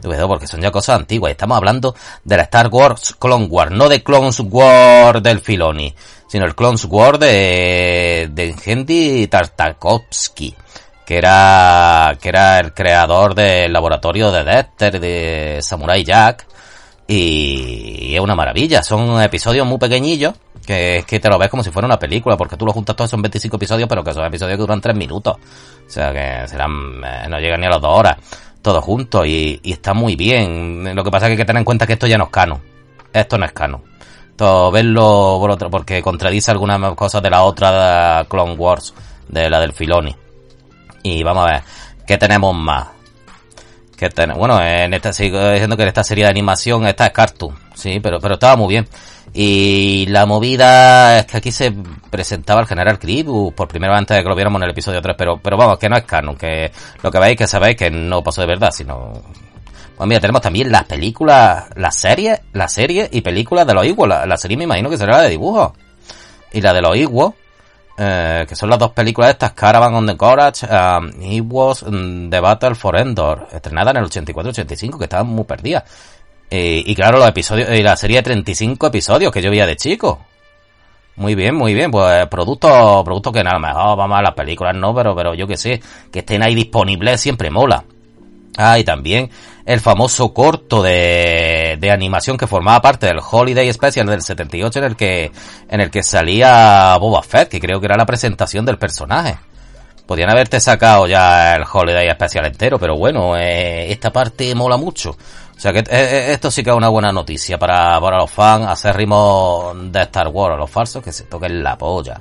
DVD 0.00 0.26
porque 0.26 0.46
son 0.46 0.60
ya 0.60 0.70
cosas 0.70 0.96
antiguas. 0.96 1.30
Estamos 1.32 1.56
hablando 1.56 1.94
de 2.24 2.36
la 2.36 2.42
Star 2.44 2.68
Wars 2.68 3.14
Clone 3.18 3.46
Wars, 3.46 3.70
no 3.70 3.88
de 3.88 4.02
Clone 4.02 4.30
Wars 4.50 5.22
del 5.22 5.40
Filoni, 5.40 5.94
sino 6.26 6.46
el 6.46 6.54
Clone 6.54 6.78
Wars 6.88 7.18
de, 7.18 8.30
de 8.32 8.54
Hendy 8.64 9.26
Tartakovsky, 9.28 10.54
que 11.04 11.18
era, 11.18 12.16
que 12.20 12.28
era 12.28 12.58
el 12.60 12.72
creador 12.72 13.34
del 13.34 13.72
laboratorio 13.72 14.32
de 14.32 14.44
Dexter, 14.44 15.00
de 15.00 15.58
Samurai 15.62 16.02
Jack, 16.04 16.46
y 17.06 18.14
es 18.14 18.20
una 18.20 18.34
maravilla. 18.34 18.82
Son 18.82 19.20
episodios 19.22 19.66
muy 19.66 19.78
pequeñillos, 19.78 20.34
que 20.66 21.04
que 21.06 21.20
te 21.20 21.28
lo 21.28 21.38
ves 21.38 21.50
como 21.50 21.62
si 21.62 21.70
fuera 21.70 21.86
una 21.86 21.98
película, 21.98 22.36
porque 22.36 22.56
tú 22.56 22.66
lo 22.66 22.72
juntas 22.72 22.96
todos, 22.96 23.10
son 23.10 23.22
25 23.22 23.56
episodios, 23.56 23.88
pero 23.88 24.02
que 24.02 24.14
son 24.14 24.24
episodios 24.24 24.56
que 24.56 24.62
duran 24.62 24.80
3 24.80 24.96
minutos. 24.96 25.36
O 25.36 25.90
sea 25.90 26.12
que 26.12 26.48
serán, 26.48 27.02
eh, 27.04 27.26
no 27.28 27.38
llegan 27.38 27.60
ni 27.60 27.66
a 27.66 27.70
las 27.70 27.80
2 27.80 27.98
horas, 27.98 28.16
todos 28.62 28.82
juntos, 28.82 29.26
y, 29.26 29.60
está 29.64 29.92
muy 29.92 30.16
bien. 30.16 30.94
Lo 30.94 31.04
que 31.04 31.10
pasa 31.10 31.26
es 31.26 31.28
que 31.28 31.32
hay 31.32 31.38
que 31.38 31.44
tener 31.44 31.60
en 31.60 31.64
cuenta 31.64 31.86
que 31.86 31.94
esto 31.94 32.06
ya 32.06 32.18
no 32.18 32.24
es 32.24 32.30
canon. 32.30 32.60
Esto 33.12 33.38
no 33.38 33.44
es 33.44 33.52
canon. 33.52 33.82
Esto, 34.30 34.70
verlo 34.70 35.36
por 35.38 35.50
otro, 35.50 35.70
porque 35.70 36.02
contradice 36.02 36.50
algunas 36.50 36.94
cosas 36.94 37.22
de 37.22 37.30
la 37.30 37.42
otra 37.42 38.18
de 38.18 38.28
Clone 38.28 38.54
Wars, 38.54 38.94
de 39.28 39.50
la 39.50 39.60
del 39.60 39.72
Filoni. 39.72 40.16
Y 41.02 41.22
vamos 41.22 41.44
a 41.44 41.52
ver, 41.52 41.62
¿qué 42.06 42.16
tenemos 42.16 42.54
más? 42.56 42.93
Que 43.96 44.08
ten, 44.10 44.32
bueno, 44.34 44.60
en 44.60 44.92
esta 44.94 45.12
sigo 45.12 45.50
diciendo 45.50 45.76
que 45.76 45.82
en 45.82 45.88
esta 45.88 46.04
serie 46.04 46.24
de 46.24 46.30
animación 46.30 46.86
esta 46.86 47.06
es 47.06 47.12
cartoon, 47.12 47.54
sí, 47.74 48.00
pero 48.00 48.20
pero 48.20 48.34
estaba 48.34 48.56
muy 48.56 48.68
bien. 48.68 48.88
Y 49.32 50.06
la 50.08 50.26
movida 50.26 51.18
es 51.18 51.26
que 51.26 51.36
aquí 51.36 51.52
se 51.52 51.72
presentaba 52.10 52.60
el 52.60 52.66
general 52.66 52.98
Grievous 52.98 53.52
por 53.54 53.68
primera 53.68 53.92
vez 53.92 53.98
antes 54.00 54.16
de 54.16 54.22
que 54.22 54.28
lo 54.28 54.34
viéramos 54.34 54.60
en 54.60 54.64
el 54.64 54.70
episodio 54.70 55.00
3, 55.00 55.14
pero 55.16 55.40
pero 55.42 55.56
vamos, 55.56 55.78
que 55.78 55.88
no 55.88 55.96
es 55.96 56.04
canon, 56.04 56.36
que 56.36 56.72
lo 57.02 57.10
que 57.10 57.18
veis 57.18 57.36
que 57.36 57.46
sabéis 57.46 57.76
que 57.76 57.90
no 57.90 58.22
pasó 58.22 58.40
de 58.40 58.48
verdad, 58.48 58.70
sino 58.72 59.12
pues 59.96 60.08
mira, 60.08 60.20
tenemos 60.20 60.42
también 60.42 60.72
las 60.72 60.84
películas, 60.84 61.66
las 61.76 61.96
series, 61.96 62.40
las 62.52 62.72
series 62.72 63.08
y 63.12 63.20
películas 63.20 63.66
de 63.66 63.74
los 63.74 63.86
Iguos. 63.86 64.08
La, 64.08 64.26
la, 64.26 64.36
serie 64.36 64.56
me 64.56 64.64
imagino 64.64 64.90
que 64.90 64.98
será 64.98 65.18
la 65.18 65.22
de 65.22 65.30
dibujos. 65.30 65.72
Y 66.52 66.60
la 66.60 66.72
de 66.72 66.82
los 66.82 66.96
Iguos, 66.96 67.34
eh, 67.96 68.44
que 68.48 68.56
son 68.56 68.70
las 68.70 68.78
dos 68.78 68.90
películas 68.92 69.30
estas, 69.30 69.52
Caravan 69.52 69.94
on 69.94 70.06
the 70.06 70.16
Courage, 70.16 70.66
um, 70.66 71.10
Ewoks, 71.22 71.82
um, 71.82 72.28
The 72.28 72.40
Battle 72.40 72.74
for 72.74 72.96
Endor, 72.96 73.48
estrenada 73.52 73.92
en 73.92 73.98
el 73.98 74.04
84-85, 74.04 74.98
que 74.98 75.04
estaban 75.04 75.28
muy 75.28 75.44
perdidas. 75.44 75.84
Eh, 76.50 76.82
y 76.84 76.94
claro, 76.94 77.18
los 77.18 77.28
episodios, 77.28 77.70
y 77.70 77.82
la 77.82 77.96
serie 77.96 78.18
de 78.18 78.22
35 78.24 78.88
episodios 78.88 79.32
que 79.32 79.40
yo 79.40 79.50
veía 79.50 79.66
de 79.66 79.76
chico. 79.76 80.20
Muy 81.16 81.36
bien, 81.36 81.54
muy 81.54 81.74
bien, 81.74 81.92
pues 81.92 82.26
productos, 82.26 83.04
productos 83.04 83.32
que 83.32 83.44
nada 83.44 83.60
mejor, 83.60 83.96
vamos 83.96 84.18
a 84.18 84.22
las 84.22 84.34
películas, 84.34 84.74
no, 84.74 84.92
pero, 84.92 85.14
pero 85.14 85.32
yo 85.34 85.46
que 85.46 85.56
sé, 85.56 85.80
que 86.10 86.18
estén 86.20 86.42
ahí 86.42 86.56
disponibles 86.56 87.20
siempre 87.20 87.50
mola. 87.50 87.84
Ah, 88.56 88.78
y 88.78 88.84
también 88.84 89.30
el 89.64 89.80
famoso 89.80 90.34
corto 90.34 90.82
de, 90.82 91.63
de 91.78 91.90
animación 91.90 92.36
que 92.36 92.46
formaba 92.46 92.80
parte 92.80 93.06
del 93.06 93.18
Holiday 93.18 93.72
Special 93.72 94.06
del 94.06 94.22
78 94.22 94.78
en 94.78 94.84
el 94.84 94.96
que, 94.96 95.32
en 95.68 95.80
el 95.80 95.90
que 95.90 96.02
salía 96.02 96.96
Boba 96.98 97.22
Fett, 97.22 97.48
que 97.48 97.60
creo 97.60 97.80
que 97.80 97.86
era 97.86 97.96
la 97.96 98.06
presentación 98.06 98.64
del 98.64 98.78
personaje. 98.78 99.38
Podían 100.06 100.30
haberte 100.30 100.60
sacado 100.60 101.06
ya 101.06 101.56
el 101.56 101.64
Holiday 101.70 102.10
Special 102.12 102.46
entero, 102.46 102.78
pero 102.78 102.96
bueno, 102.96 103.36
eh, 103.36 103.90
esta 103.90 104.12
parte 104.12 104.54
mola 104.54 104.76
mucho. 104.76 105.10
O 105.56 105.60
sea 105.60 105.72
que 105.72 105.84
eh, 105.88 106.32
esto 106.32 106.50
sí 106.50 106.62
que 106.62 106.70
es 106.70 106.76
una 106.76 106.88
buena 106.88 107.12
noticia 107.12 107.58
para, 107.58 107.98
para 108.00 108.18
los 108.18 108.30
fans 108.30 108.66
acérrimos 108.66 109.92
de 109.92 110.02
Star 110.02 110.28
Wars, 110.28 110.58
los 110.58 110.70
falsos 110.70 111.02
que 111.02 111.12
se 111.12 111.24
toquen 111.24 111.62
la 111.62 111.78
polla. 111.78 112.20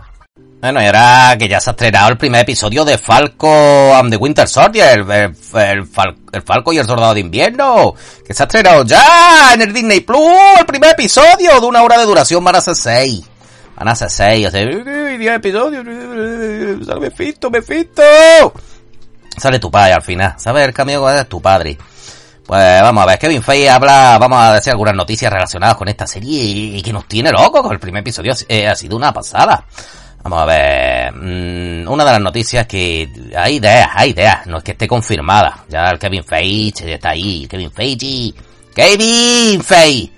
Bueno, 0.63 0.79
ahora 0.79 1.35
que 1.37 1.49
ya 1.49 1.59
se 1.59 1.69
ha 1.69 1.71
estrenado 1.71 2.07
el 2.07 2.17
primer 2.17 2.39
episodio 2.39 2.85
de 2.85 2.97
Falco 2.97 3.93
and 3.95 4.09
the 4.09 4.15
Winter 4.15 4.47
Soldier, 4.47 4.97
el, 4.97 5.11
el, 5.11 5.35
el, 5.59 5.85
Fal, 5.85 6.15
el, 6.31 6.41
Falco 6.41 6.71
y 6.71 6.77
el 6.77 6.85
Soldado 6.85 7.13
de 7.13 7.19
Invierno, 7.19 7.93
que 8.25 8.33
se 8.33 8.43
ha 8.43 8.45
estrenado 8.45 8.85
ya 8.85 9.53
en 9.53 9.61
el 9.61 9.73
Disney 9.73 9.99
Plus, 9.99 10.21
el 10.57 10.65
primer 10.65 10.91
episodio 10.91 11.59
de 11.59 11.67
una 11.67 11.83
hora 11.83 11.97
de 11.97 12.05
duración, 12.05 12.41
van 12.45 12.55
a 12.55 12.61
ser 12.61 12.77
seis. 12.77 13.25
Van 13.75 13.89
a 13.89 13.93
ser 13.93 14.09
seis, 14.09 14.47
o 14.47 14.51
sea, 14.51 14.65
diez 14.65 15.35
episodios, 15.35 15.83
sale 16.85 16.99
Mephisto, 17.01 17.51
Mephisto. 17.51 18.01
Sale 19.35 19.59
tu 19.59 19.69
padre 19.69 19.91
al 19.91 20.01
final, 20.01 20.35
¿sabes 20.37 20.65
el 20.65 20.73
cameo 20.73 21.09
es 21.09 21.27
tu 21.27 21.41
padre? 21.41 21.77
Pues 22.45 22.81
vamos 22.81 23.03
a 23.03 23.07
ver, 23.07 23.19
Kevin 23.19 23.43
Feige 23.43 23.69
habla, 23.69 24.17
vamos 24.17 24.39
a 24.39 24.53
decir 24.53 24.71
algunas 24.71 24.95
noticias 24.95 25.29
relacionadas 25.29 25.75
con 25.75 25.89
esta 25.89 26.07
serie 26.07 26.41
y, 26.41 26.81
que 26.81 26.93
nos 26.93 27.05
tiene 27.05 27.33
locos, 27.33 27.69
el 27.69 27.79
primer 27.79 27.99
episodio 27.99 28.33
eh, 28.47 28.65
ha 28.65 28.75
sido 28.75 28.95
una 28.95 29.11
pasada. 29.11 29.65
Vamos 30.23 30.39
a 30.39 30.45
ver. 30.45 31.13
Mmm, 31.13 31.87
una 31.87 32.05
de 32.05 32.11
las 32.11 32.21
noticias 32.21 32.65
que 32.65 33.09
hay 33.35 33.55
ideas, 33.55 33.89
hay 33.93 34.11
ideas. 34.11 34.47
No 34.47 34.57
es 34.57 34.63
que 34.63 34.71
esté 34.71 34.87
confirmada. 34.87 35.65
Ya 35.69 35.89
el 35.89 35.99
Kevin 35.99 36.23
Feige 36.23 36.93
está 36.93 37.09
ahí. 37.09 37.45
Kevin 37.47 37.71
Feige. 37.71 38.33
Kevin 38.73 39.61
Feige. 39.61 40.11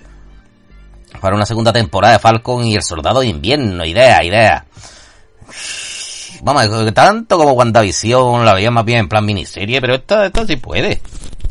Para 1.20 1.34
una 1.34 1.46
segunda 1.46 1.72
temporada 1.72 2.14
de 2.14 2.18
Falcon 2.20 2.64
y 2.66 2.76
el 2.76 2.82
Soldado 2.82 3.20
de 3.20 3.26
Invierno. 3.26 3.84
Idea, 3.84 4.22
idea. 4.22 4.64
Vamos, 6.42 6.94
tanto 6.94 7.38
como 7.38 7.52
WandaVision 7.52 8.44
la 8.44 8.54
veía 8.54 8.70
más 8.70 8.84
bien 8.84 9.00
en 9.00 9.08
plan 9.08 9.24
miniserie, 9.24 9.80
pero 9.80 9.94
esto, 9.94 10.22
esto 10.22 10.46
sí 10.46 10.56
puede. 10.56 11.00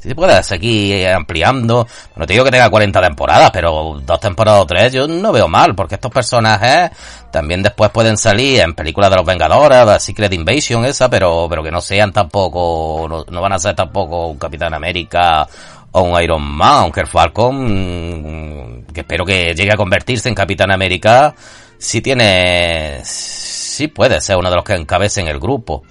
Sí 0.06 0.14
puede 0.14 0.44
seguir 0.44 1.08
ampliando. 1.08 1.88
No 2.16 2.28
te 2.28 2.34
digo 2.34 2.46
que 2.46 2.52
tenga 2.52 2.70
40 2.70 3.02
temporadas, 3.02 3.50
pero 3.50 4.00
dos 4.06 4.20
temporadas 4.20 4.62
o 4.62 4.68
tres 4.68 4.94
yo 4.94 5.08
no 5.08 5.32
veo 5.32 5.48
mal, 5.48 5.74
porque 5.74 5.96
estos 5.96 6.12
personajes 6.12 6.92
también 7.32 7.64
después 7.64 7.90
pueden 7.90 8.16
salir 8.16 8.60
en 8.60 8.76
películas 8.76 9.10
de 9.10 9.16
los 9.16 9.26
Vengadores, 9.26 9.84
la 9.84 10.00
Secret 10.00 10.32
Invasion 10.32 10.86
esa, 10.86 11.10
pero, 11.10 11.48
pero 11.50 11.64
que 11.64 11.72
no 11.72 11.82
sean 11.82 12.14
tampoco, 12.14 13.08
no, 13.10 13.26
no 13.28 13.42
van 13.42 13.54
a 13.54 13.58
ser 13.58 13.76
tampoco 13.76 14.28
un 14.28 14.38
Capitán 14.38 14.76
América 14.76 15.48
o 15.94 16.02
un 16.04 16.22
Iron 16.22 16.44
Man, 16.44 16.84
aunque 16.84 17.02
el 17.02 17.08
Falcon, 17.08 18.86
que 18.94 19.00
espero 19.00 19.26
que 19.26 19.56
llegue 19.56 19.74
a 19.74 19.76
convertirse 19.76 20.30
en 20.30 20.36
Capitán 20.36 20.70
América, 20.70 21.34
sí 21.80 22.00
tiene, 22.02 23.02
sí 23.04 23.88
puede 23.88 24.22
ser 24.22 24.38
uno 24.38 24.52
de 24.52 24.56
los 24.56 24.64
que 24.64 24.76
encabecen 24.76 25.28
el 25.28 25.40
grupo. 25.40 25.82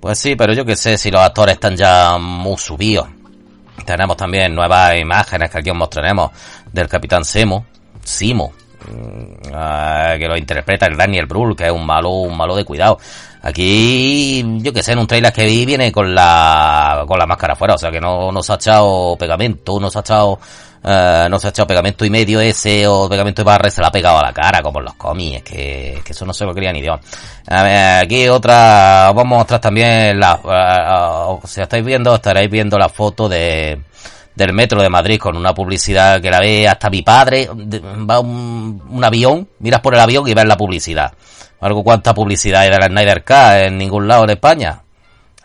Pues 0.00 0.18
sí, 0.18 0.34
pero 0.34 0.54
yo 0.54 0.64
que 0.64 0.76
sé 0.76 0.96
si 0.96 1.10
los 1.10 1.20
actores 1.20 1.56
están 1.56 1.76
ya 1.76 2.16
muy 2.16 2.56
subidos. 2.56 3.19
Tenemos 3.84 4.16
también 4.16 4.54
nuevas 4.54 4.96
imágenes 4.98 5.50
que 5.50 5.58
aquí 5.58 5.70
os 5.70 5.76
mostraremos 5.76 6.30
del 6.72 6.88
Capitán 6.88 7.24
Semo, 7.24 7.66
Simo, 8.02 8.52
uh, 8.88 10.18
que 10.18 10.26
lo 10.28 10.36
interpreta 10.36 10.86
el 10.86 10.96
Daniel 10.96 11.26
Brühl, 11.26 11.56
que 11.56 11.66
es 11.66 11.72
un 11.72 11.84
malo, 11.84 12.10
un 12.10 12.36
malo 12.36 12.56
de 12.56 12.64
cuidado. 12.64 12.98
Aquí, 13.42 14.44
yo 14.58 14.72
que 14.72 14.82
sé, 14.82 14.92
en 14.92 14.98
un 14.98 15.06
trailer 15.06 15.32
que 15.32 15.46
vi 15.46 15.64
viene 15.64 15.90
con 15.90 16.14
la, 16.14 17.04
con 17.06 17.18
la 17.18 17.26
máscara 17.26 17.54
afuera, 17.54 17.74
o 17.74 17.78
sea 17.78 17.90
que 17.90 18.00
no, 18.00 18.30
no 18.30 18.42
se 18.42 18.52
ha 18.52 18.56
echado 18.56 19.16
pegamento, 19.18 19.80
no 19.80 19.90
se 19.90 19.98
ha 19.98 20.02
echado, 20.02 20.38
uh, 20.82 21.28
no 21.28 21.38
se 21.38 21.46
ha 21.46 21.50
echado 21.50 21.66
pegamento 21.66 22.04
y 22.04 22.10
medio 22.10 22.40
ese 22.40 22.86
o 22.86 23.08
pegamento 23.08 23.42
de 23.42 23.46
barra 23.46 23.70
se 23.70 23.80
la 23.80 23.88
ha 23.88 23.92
pegado 23.92 24.18
a 24.18 24.22
la 24.22 24.32
cara, 24.32 24.62
como 24.62 24.80
en 24.80 24.86
los 24.86 24.94
cómics, 24.94 25.42
que, 25.42 26.00
que 26.04 26.12
eso 26.12 26.24
no 26.24 26.32
se 26.32 26.44
lo 26.44 26.54
quería 26.54 26.72
ni 26.72 26.80
Dios. 26.80 27.00
A 27.46 27.62
ver, 27.62 28.04
aquí 28.04 28.28
otra, 28.28 29.12
vamos 29.14 29.34
a 29.34 29.38
mostrar 29.38 29.60
también 29.60 30.18
la, 30.18 30.40
uh, 30.42 31.34
uh, 31.34 31.46
si 31.46 31.60
estáis 31.60 31.84
viendo, 31.84 32.14
estaréis 32.14 32.50
viendo 32.50 32.78
la 32.78 32.88
foto 32.88 33.28
de, 33.28 33.80
del 34.34 34.52
metro 34.52 34.80
de 34.80 34.88
Madrid 34.88 35.18
con 35.18 35.36
una 35.36 35.52
publicidad 35.52 36.20
que 36.20 36.30
la 36.30 36.40
ve 36.40 36.66
hasta 36.66 36.88
mi 36.88 37.02
padre, 37.02 37.48
va 37.48 38.20
un, 38.20 39.00
avión, 39.02 39.48
miras 39.58 39.80
por 39.80 39.94
el 39.94 40.00
avión 40.00 40.26
y 40.28 40.34
ves 40.34 40.46
la 40.46 40.56
publicidad. 40.56 41.12
Algo 41.60 41.84
cuánta 41.84 42.14
publicidad 42.14 42.62
hay 42.62 42.70
de 42.70 42.78
la 42.78 42.86
Snyder 42.86 43.22
Cut 43.22 43.66
en 43.66 43.76
ningún 43.76 44.08
lado 44.08 44.24
en 44.24 44.30
España. 44.30 44.80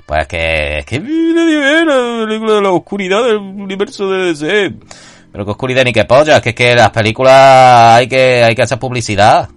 Pues 0.05 0.27
que, 0.27 0.79
es 0.79 0.85
que 0.85 0.99
la 0.99 2.25
película 2.25 2.53
de 2.53 2.61
la 2.61 2.69
oscuridad 2.69 3.23
del 3.23 3.37
universo 3.37 4.09
de 4.09 4.33
DC. 4.33 4.73
Pero 5.35 5.43
que 5.43 5.51
oscuridad 5.51 5.83
ni 5.83 5.91
que 5.91 6.05
polla, 6.05 6.37
es 6.37 6.41
que 6.41 6.49
es 6.51 6.55
que 6.55 6.73
las 6.75 6.91
películas 6.91 7.97
hay 7.97 8.07
que, 8.07 8.41
hay 8.41 8.55
que 8.55 8.61
hacer 8.61 8.79
publicidad. 8.79 9.49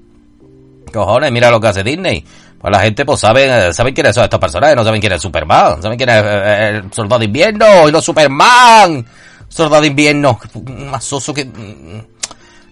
Cojones, 0.93 1.31
mira 1.31 1.53
lo 1.53 1.61
que 1.61 1.69
hace 1.69 1.85
Disney. 1.85 2.25
Pues 2.61 2.73
la 2.73 2.81
gente 2.81 3.05
pues 3.05 3.21
saben, 3.21 3.73
saben 3.73 3.95
quiénes 3.95 4.13
son 4.13 4.25
estos 4.25 4.41
personajes, 4.41 4.75
no 4.75 4.83
saben 4.83 5.01
quién 5.01 5.13
es 5.13 5.23
Superman, 5.23 5.81
saben 5.81 5.97
quién 5.97 6.09
es 6.09 6.25
el 6.25 6.93
Soldado 6.93 7.21
de 7.21 7.27
Invierno 7.27 7.89
y 7.89 7.93
los 7.93 8.05
Superman. 8.05 9.07
Soldado 9.49 9.83
de 9.83 9.87
Invierno, 9.87 10.41
más 10.91 11.05
soso 11.05 11.33
que... 11.33 11.49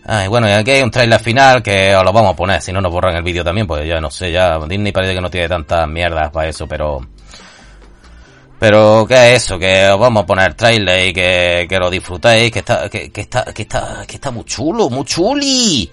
Ay, 0.04 0.26
bueno, 0.26 0.48
y 0.48 0.50
aquí 0.50 0.72
hay 0.72 0.82
un 0.82 0.90
trailer 0.90 1.20
final 1.20 1.62
que 1.62 1.94
os 1.94 2.02
lo 2.02 2.12
vamos 2.12 2.32
a 2.32 2.36
poner, 2.36 2.60
si 2.60 2.72
no 2.72 2.80
nos 2.80 2.90
borran 2.90 3.14
el 3.14 3.22
vídeo 3.22 3.44
también, 3.44 3.68
pues 3.68 3.86
ya 3.86 4.00
no 4.00 4.10
sé, 4.10 4.32
ya 4.32 4.58
Disney 4.66 4.90
parece 4.90 5.14
que 5.14 5.20
no 5.20 5.30
tiene 5.30 5.48
tantas 5.48 5.86
mierdas 5.86 6.32
para 6.32 6.48
eso, 6.48 6.66
pero... 6.66 7.06
Pero, 8.58 9.04
¿qué 9.06 9.34
es 9.34 9.44
eso? 9.44 9.58
Que 9.58 9.88
os 9.88 10.00
vamos 10.00 10.22
a 10.22 10.26
poner 10.26 10.54
trailer 10.54 11.08
y 11.08 11.12
que, 11.12 11.66
que 11.68 11.78
lo 11.78 11.90
disfrutéis, 11.90 12.50
que 12.50 12.60
está, 12.60 12.88
que, 12.88 13.10
que 13.12 13.20
está, 13.20 13.44
que 13.52 13.62
está, 13.62 14.04
que 14.06 14.14
está 14.14 14.30
muy 14.30 14.44
chulo, 14.44 14.88
muy 14.88 15.04
chuli. 15.04 15.92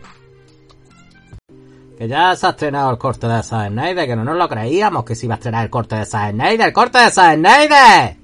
Que 1.98 2.08
ya 2.08 2.36
se 2.36 2.48
ha 2.48 2.52
estrenado 2.52 2.92
el 2.92 2.98
corte 2.98 3.28
de 3.28 3.44
Zack 3.44 3.70
Snyder, 3.70 4.08
que 4.08 4.16
no 4.16 4.24
nos 4.24 4.38
lo 4.38 4.48
creíamos 4.48 5.04
que 5.04 5.14
se 5.14 5.26
iba 5.26 5.36
a 5.36 5.38
estrenar 5.38 5.66
el 5.66 5.70
corte 5.70 5.96
de 5.96 6.06
Zack 6.06 6.32
Snyder, 6.32 6.68
el 6.68 6.74
corte 6.74 7.00
de 7.00 7.12
Zack 7.12 7.36
Snyder. 7.36 8.18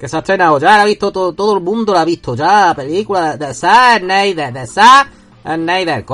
Que 0.00 0.08
se 0.08 0.16
ha 0.16 0.20
estrenado 0.20 0.58
ya, 0.58 0.76
lo 0.76 0.82
ha 0.82 0.86
visto 0.86 1.12
todo, 1.12 1.34
todo 1.34 1.54
el 1.58 1.62
mundo, 1.62 1.92
lo 1.92 1.98
ha 1.98 2.04
visto 2.06 2.34
ya, 2.34 2.72
película 2.74 3.36
de, 3.36 3.52
Zack 3.52 4.00
Snyder, 4.00 4.52
de 4.54 4.66
Zack 4.66 5.08
Snyder, 5.44 5.98
el 5.98 6.04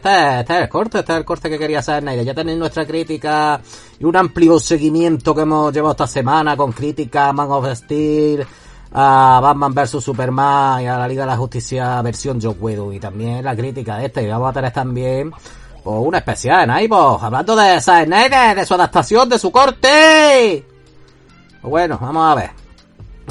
corte. 0.00 0.08
Este, 0.08 0.40
este, 0.40 0.54
es 0.54 0.60
el 0.62 0.68
corte, 0.68 0.98
este 1.00 1.12
es 1.12 1.18
el 1.18 1.24
corte 1.24 1.50
que 1.50 1.58
quería 1.58 1.78
hacer 1.80 2.02
Snyder. 2.02 2.24
Ya 2.24 2.34
tenéis 2.34 2.58
nuestra 2.58 2.86
crítica 2.86 3.60
y 3.98 4.04
un 4.04 4.16
amplio 4.16 4.58
seguimiento 4.58 5.34
que 5.34 5.42
hemos 5.42 5.72
llevado 5.72 5.92
esta 5.92 6.06
semana 6.06 6.56
con 6.56 6.72
crítica 6.72 7.28
a 7.28 7.32
Man 7.32 7.50
of 7.50 7.66
Steel, 7.74 8.46
a 8.92 9.40
Batman 9.42 9.74
vs 9.74 10.02
Superman 10.02 10.82
y 10.82 10.86
a 10.86 10.98
la 10.98 11.08
Liga 11.08 11.24
de 11.24 11.30
la 11.30 11.36
Justicia 11.36 12.00
versión 12.02 12.40
Joe. 12.40 12.96
Y 12.96 13.00
también 13.00 13.44
la 13.44 13.56
crítica 13.56 13.98
de 13.98 14.06
este. 14.06 14.22
Y 14.22 14.28
vamos 14.28 14.50
a 14.50 14.52
tener 14.52 14.72
también 14.72 15.30
pues, 15.30 15.96
una 15.98 16.18
especial 16.18 16.68
en 16.68 16.84
iVoox, 16.84 17.22
hablando 17.22 17.56
de 17.56 17.80
Snyder, 17.80 18.56
de 18.56 18.66
su 18.66 18.74
adaptación, 18.74 19.28
de 19.28 19.38
su 19.38 19.50
corte. 19.50 20.64
Pues 21.60 21.70
bueno, 21.70 21.98
vamos 22.00 22.30
a 22.30 22.34
ver. 22.34 22.50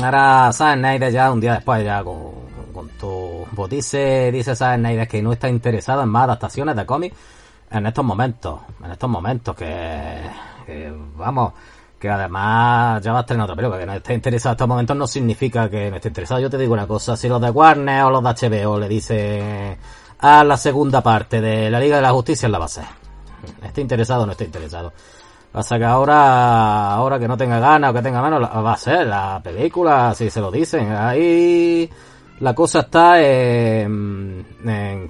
Ahora 0.01 0.51
Zack 0.53 0.77
Snyder 0.77 1.11
ya 1.11 1.31
un 1.31 1.39
día 1.39 1.53
después 1.55 1.83
ya 1.83 2.03
con 2.03 2.30
tu... 3.63 3.69
Pues 3.69 3.71
dice, 3.71 4.31
dice 4.31 4.55
Snyder 4.55 5.07
que 5.07 5.21
no 5.21 5.33
está 5.33 5.49
interesado 5.49 6.03
en 6.03 6.09
más 6.09 6.23
adaptaciones 6.23 6.75
de 6.75 6.85
cómics 6.85 7.15
en 7.69 7.85
estos 7.85 8.03
momentos. 8.03 8.59
En 8.83 8.91
estos 8.91 9.09
momentos 9.09 9.55
que, 9.55 10.21
que 10.65 10.93
vamos, 11.15 11.53
que 11.99 12.09
además 12.09 13.01
ya 13.03 13.11
va 13.11 13.19
a 13.19 13.21
estrenar 13.21 13.45
otra 13.45 13.55
película, 13.55 13.79
que 13.79 13.85
no 13.85 13.93
esté 13.93 14.13
interesado 14.13 14.53
en 14.53 14.55
estos 14.55 14.67
momentos 14.67 14.97
no 14.97 15.07
significa 15.07 15.69
que 15.69 15.89
no 15.89 15.97
esté 15.97 16.07
interesado. 16.07 16.41
Yo 16.41 16.49
te 16.49 16.57
digo 16.57 16.73
una 16.73 16.87
cosa, 16.87 17.15
si 17.15 17.29
los 17.29 17.41
de 17.41 17.49
Warner 17.49 18.03
o 18.03 18.09
los 18.09 18.23
de 18.23 18.49
HBO 18.49 18.79
le 18.79 18.87
dice 18.87 19.77
a 20.19 20.43
la 20.43 20.57
segunda 20.57 21.01
parte 21.01 21.41
de 21.41 21.69
la 21.69 21.79
Liga 21.79 21.97
de 21.97 22.01
la 22.01 22.11
Justicia 22.11 22.49
la 22.49 22.59
va 22.59 22.65
a 22.65 22.69
ser. 22.69 22.85
Esté 23.63 23.81
interesado 23.81 24.23
o 24.23 24.25
no 24.25 24.31
esté 24.33 24.45
interesado. 24.45 24.93
Pasa 25.51 25.77
que 25.77 25.83
ahora, 25.83 26.93
ahora 26.93 27.19
que 27.19 27.27
no 27.27 27.35
tenga 27.35 27.59
ganas 27.59 27.91
o 27.91 27.93
que 27.93 28.01
tenga 28.01 28.21
menos, 28.21 28.41
va 28.41 28.73
a 28.73 28.77
ser 28.77 29.05
la 29.05 29.41
película, 29.43 30.13
si 30.15 30.29
se 30.29 30.39
lo 30.39 30.49
dicen. 30.49 30.91
Ahí 30.91 31.89
la 32.41 32.55
cosa 32.55 32.81
está 32.81 33.21
en, 33.21 34.45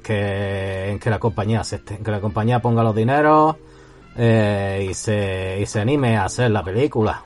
que, 0.04 0.90
en 0.90 1.00
que 1.00 1.10
la 1.10 1.18
compañía 1.18 1.62
acepte, 1.62 1.96
en 1.96 2.04
que 2.04 2.12
la 2.12 2.20
compañía 2.20 2.62
ponga 2.62 2.84
los 2.84 2.94
dineros 2.94 3.56
eh, 4.18 4.88
y, 4.90 4.94
se, 4.94 5.60
y 5.62 5.66
se 5.66 5.80
anime 5.80 6.18
a 6.18 6.26
hacer 6.26 6.52
la 6.52 6.64
película. 6.64 7.24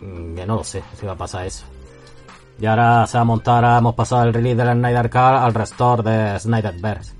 Mm, 0.00 0.36
Que 0.36 0.46
no 0.46 0.56
lo 0.56 0.64
sé 0.64 0.82
si 0.94 1.06
va 1.06 1.12
a 1.12 1.16
pasar 1.16 1.46
eso. 1.46 1.64
Y 2.60 2.66
ahora 2.66 3.06
se 3.06 3.18
va 3.18 3.22
a 3.22 3.24
montar, 3.24 3.78
hemos 3.78 3.94
pasado 3.94 4.24
el 4.24 4.34
release 4.34 4.56
del 4.56 4.76
Snyder 4.76 5.10
Car 5.10 5.34
al 5.34 5.54
restore 5.54 6.02
de 6.02 6.38
Snyderverse. 6.38 7.14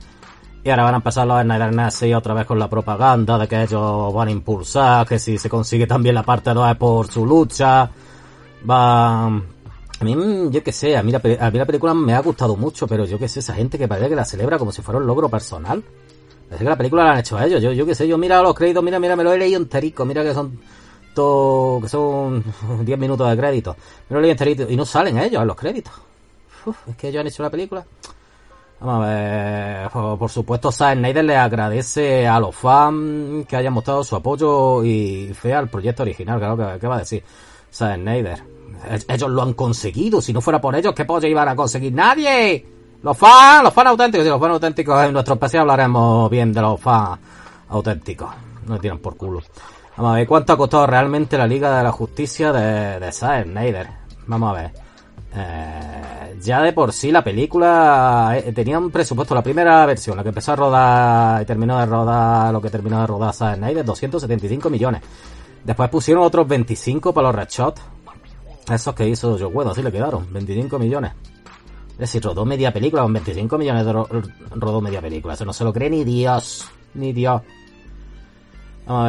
Y 0.62 0.70
ahora 0.70 0.84
van 0.84 0.94
a 0.94 0.98
empezar 0.98 1.26
los 1.26 1.42
Snyder 1.42 1.72
Nazi 1.72 2.14
otra 2.14 2.34
vez 2.34 2.46
con 2.46 2.58
la 2.58 2.68
propaganda 2.68 3.36
de 3.38 3.48
que 3.48 3.62
ellos 3.62 4.14
van 4.14 4.28
a 4.28 4.30
impulsar, 4.30 5.06
que 5.06 5.18
si 5.18 5.38
se 5.38 5.48
consigue 5.48 5.86
también 5.88 6.14
la 6.14 6.22
parte 6.22 6.54
2 6.54 6.70
es 6.70 6.76
por 6.76 7.08
su 7.08 7.26
lucha. 7.26 7.90
Va... 8.68 9.30
A 10.00 10.04
mí, 10.04 10.14
yo 10.50 10.62
qué 10.62 10.70
sé, 10.72 10.96
a 10.96 11.02
mí, 11.02 11.10
la, 11.10 11.20
a 11.40 11.50
mí 11.50 11.58
la 11.58 11.66
película 11.66 11.92
me 11.92 12.14
ha 12.14 12.20
gustado 12.20 12.54
mucho, 12.56 12.86
pero 12.86 13.04
yo 13.04 13.18
qué 13.18 13.28
sé, 13.28 13.40
esa 13.40 13.54
gente 13.54 13.78
que 13.78 13.88
parece 13.88 14.08
que 14.08 14.14
la 14.16 14.24
celebra 14.24 14.56
como 14.58 14.70
si 14.70 14.80
fuera 14.80 14.98
un 15.00 15.06
logro 15.06 15.28
personal. 15.28 15.82
Parece 16.48 16.64
que 16.64 16.70
la 16.70 16.76
película 16.76 17.04
la 17.04 17.12
han 17.12 17.18
hecho 17.18 17.38
ellos, 17.40 17.60
yo, 17.60 17.72
yo 17.72 17.84
qué 17.84 17.94
sé, 17.94 18.06
yo 18.06 18.16
mira 18.16 18.40
los 18.40 18.54
créditos, 18.54 18.82
mira, 18.82 18.98
mira, 19.00 19.16
me 19.16 19.24
lo 19.24 19.32
he 19.32 19.38
leído 19.38 19.58
enterico, 19.60 20.04
mira 20.04 20.22
que 20.22 20.32
son 20.32 20.58
to- 21.14 21.78
que 21.82 21.88
son 21.88 22.42
10 22.84 22.98
minutos 22.98 23.28
de 23.28 23.36
crédito. 23.36 23.76
Me 24.08 24.14
lo 24.14 24.18
he 24.20 24.22
leído 24.22 24.32
enterito 24.32 24.66
y 24.72 24.76
no 24.76 24.84
salen 24.84 25.18
ellos 25.18 25.42
en 25.42 25.48
los 25.48 25.56
créditos. 25.56 25.92
Es 26.88 26.96
que 26.96 27.08
ellos 27.08 27.20
han 27.20 27.26
hecho 27.26 27.42
la 27.42 27.50
película. 27.50 27.84
Vamos 28.80 29.04
a 29.04 29.08
ver, 29.08 29.90
por, 29.90 30.30
supuesto, 30.30 30.70
Zack 30.70 30.96
Snyder 30.96 31.24
le 31.24 31.36
agradece 31.36 32.28
a 32.28 32.38
los 32.38 32.54
fans 32.54 33.44
que 33.48 33.56
hayan 33.56 33.72
mostrado 33.72 34.04
su 34.04 34.14
apoyo 34.14 34.84
y 34.84 35.34
fe 35.34 35.52
al 35.52 35.68
proyecto 35.68 36.04
original, 36.04 36.38
claro, 36.38 36.56
que, 36.56 36.78
¿qué 36.78 36.86
va 36.86 36.96
a 36.96 37.00
decir 37.00 37.24
Zack 37.72 37.96
Snyder? 37.96 38.57
Ellos 39.08 39.30
lo 39.30 39.42
han 39.42 39.54
conseguido, 39.54 40.22
si 40.22 40.32
no 40.32 40.40
fuera 40.40 40.60
por 40.60 40.74
ellos, 40.74 40.94
¿qué 40.94 41.04
pollo 41.04 41.28
iban 41.28 41.48
a 41.48 41.56
conseguir? 41.56 41.92
¡Nadie! 41.92 42.64
Los 43.02 43.16
fans, 43.16 43.62
los 43.62 43.72
fans 43.72 43.90
auténticos, 43.90 44.26
y 44.26 44.30
los 44.30 44.40
fans 44.40 44.52
auténticos 44.54 45.04
en 45.04 45.12
nuestro 45.12 45.34
especial 45.34 45.62
hablaremos 45.62 46.30
bien 46.30 46.52
de 46.52 46.60
los 46.60 46.80
fans 46.80 47.18
auténticos. 47.68 48.28
No 48.66 48.74
me 48.74 48.80
tiran 48.80 48.98
por 48.98 49.16
culo. 49.16 49.42
Vamos 49.96 50.12
a 50.12 50.16
ver 50.16 50.28
cuánto 50.28 50.52
ha 50.52 50.56
costado 50.56 50.86
realmente 50.86 51.36
la 51.36 51.46
Liga 51.46 51.76
de 51.76 51.82
la 51.82 51.92
Justicia 51.92 52.52
de, 52.52 53.00
de 53.00 53.12
Zack 53.12 53.44
Snyder. 53.44 53.88
Vamos 54.26 54.50
a 54.50 54.60
ver. 54.60 54.72
Eh, 55.34 56.38
ya 56.40 56.62
de 56.62 56.72
por 56.72 56.92
sí 56.92 57.12
la 57.12 57.22
película 57.22 58.32
eh, 58.36 58.52
tenía 58.52 58.78
un 58.78 58.90
presupuesto, 58.90 59.34
la 59.34 59.42
primera 59.42 59.84
versión, 59.86 60.16
la 60.16 60.22
que 60.22 60.30
empezó 60.30 60.52
a 60.52 60.56
rodar 60.56 61.42
y 61.42 61.44
terminó 61.44 61.78
de 61.78 61.86
rodar, 61.86 62.52
lo 62.52 62.60
que 62.60 62.70
terminó 62.70 63.00
de 63.00 63.06
rodar 63.06 63.34
Zack 63.34 63.56
Snyder, 63.56 63.84
275 63.84 64.70
millones. 64.70 65.02
Después 65.64 65.90
pusieron 65.90 66.22
otros 66.22 66.46
25 66.46 67.12
para 67.12 67.28
los 67.28 67.36
Red 67.36 67.48
Shot. 67.48 67.80
Esos 68.70 68.94
que 68.94 69.08
hizo 69.08 69.36
Joe 69.38 69.46
Bueno, 69.52 69.70
así 69.72 69.82
le 69.82 69.90
quedaron, 69.92 70.30
25 70.32 70.78
millones. 70.78 71.12
Es 71.92 71.98
decir, 71.98 72.22
rodó 72.22 72.44
media 72.44 72.72
película, 72.72 73.02
con 73.02 73.12
25 73.12 73.58
millones 73.58 73.84
de 73.84 73.92
ro- 73.92 74.08
rodó 74.52 74.80
media 74.80 75.00
película. 75.00 75.34
Eso 75.34 75.44
no 75.44 75.52
se 75.52 75.64
lo 75.64 75.72
cree 75.72 75.90
ni 75.90 76.04
Dios, 76.04 76.68
ni 76.94 77.12
Dios. 77.12 77.42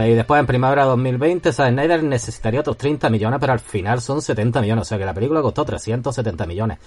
Y 0.05 0.09
después 0.13 0.39
en 0.41 0.45
primavera 0.45 0.83
de 0.83 0.89
2020, 0.89 1.53
Zack 1.53 1.69
Snyder 1.71 2.03
necesitaría 2.03 2.59
otros 2.59 2.75
30 2.77 3.09
millones, 3.09 3.39
pero 3.39 3.53
al 3.53 3.59
final 3.61 4.01
son 4.01 4.21
70 4.21 4.59
millones. 4.59 4.81
O 4.81 4.85
sea 4.85 4.97
que 4.97 5.05
la 5.05 5.13
película 5.13 5.41
costó 5.41 5.63
370 5.63 6.45
millones. 6.45 6.79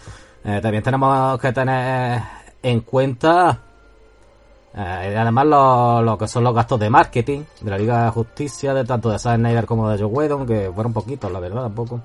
Eh, 0.44 0.58
también 0.60 0.82
tenemos 0.82 1.40
que 1.40 1.52
tener 1.52 2.20
en 2.62 2.80
cuenta, 2.80 3.60
eh, 4.74 5.16
además, 5.18 5.46
lo, 5.46 6.02
lo 6.02 6.18
que 6.18 6.28
son 6.28 6.44
los 6.44 6.54
gastos 6.54 6.80
de 6.80 6.90
marketing 6.90 7.42
de 7.62 7.70
la 7.70 7.78
Liga 7.78 8.04
de 8.04 8.10
Justicia, 8.10 8.74
de 8.74 8.84
tanto 8.84 9.08
de 9.08 9.18
Zack 9.18 9.36
Snyder 9.36 9.64
como 9.64 9.88
de 9.88 9.96
Joe 9.96 10.06
Whedon, 10.12 10.46
que 10.46 10.70
fueron 10.74 10.92
poquitos, 10.92 11.32
la 11.32 11.40
verdad, 11.40 11.62
tampoco. 11.62 12.00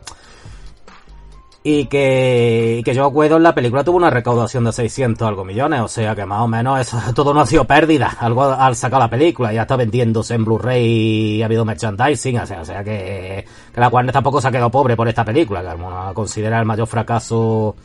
Y 1.69 1.87
que, 1.87 2.77
y 2.79 2.83
que 2.83 2.95
Joe 2.97 3.07
Whedon 3.07 3.43
la 3.43 3.53
película 3.53 3.83
tuvo 3.83 3.97
una 3.97 4.09
recaudación 4.09 4.63
de 4.63 4.71
600 4.71 5.27
algo 5.27 5.43
millones, 5.43 5.81
o 5.81 5.89
sea 5.89 6.15
que 6.15 6.25
más 6.25 6.39
o 6.41 6.47
menos 6.47 6.79
eso 6.79 6.97
todo 7.13 7.33
no 7.33 7.41
ha 7.41 7.45
sido 7.45 7.65
pérdida 7.65 8.15
algo 8.21 8.43
al 8.45 8.73
sacar 8.77 8.99
la 8.99 9.09
película, 9.09 9.51
ya 9.51 9.63
está 9.63 9.75
vendiéndose 9.75 10.35
en 10.35 10.45
Blu-ray 10.45 10.85
y 10.85 11.41
ha 11.41 11.45
habido 11.45 11.65
merchandising, 11.65 12.39
o 12.39 12.45
sea, 12.45 12.61
o 12.61 12.65
sea 12.65 12.85
que, 12.85 13.43
que 13.73 13.81
la 13.81 13.89
Warner 13.89 14.13
tampoco 14.13 14.39
se 14.39 14.47
ha 14.47 14.51
quedado 14.51 14.71
pobre 14.71 14.95
por 14.95 15.09
esta 15.09 15.25
película, 15.25 15.61
que 15.61 15.67
algunos 15.67 16.13
considera 16.13 16.57
el 16.57 16.65
mayor 16.65 16.87
fracaso 16.87 17.75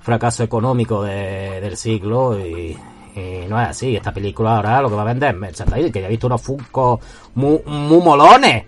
fracaso 0.00 0.42
económico 0.42 1.04
de- 1.04 1.60
del 1.60 1.76
siglo 1.76 2.36
y, 2.40 2.76
y 3.14 3.46
no 3.48 3.60
es 3.62 3.68
así, 3.68 3.94
esta 3.94 4.12
película 4.12 4.56
ahora 4.56 4.82
lo 4.82 4.88
que 4.90 4.96
va 4.96 5.02
a 5.02 5.04
vender 5.04 5.32
es 5.32 5.40
merchandising, 5.40 5.92
que 5.92 6.00
ya 6.00 6.06
he 6.08 6.10
visto 6.10 6.26
unos 6.26 6.42
Funko 6.42 6.98
muy, 7.36 7.60
muy 7.66 7.98
molones, 8.00 8.64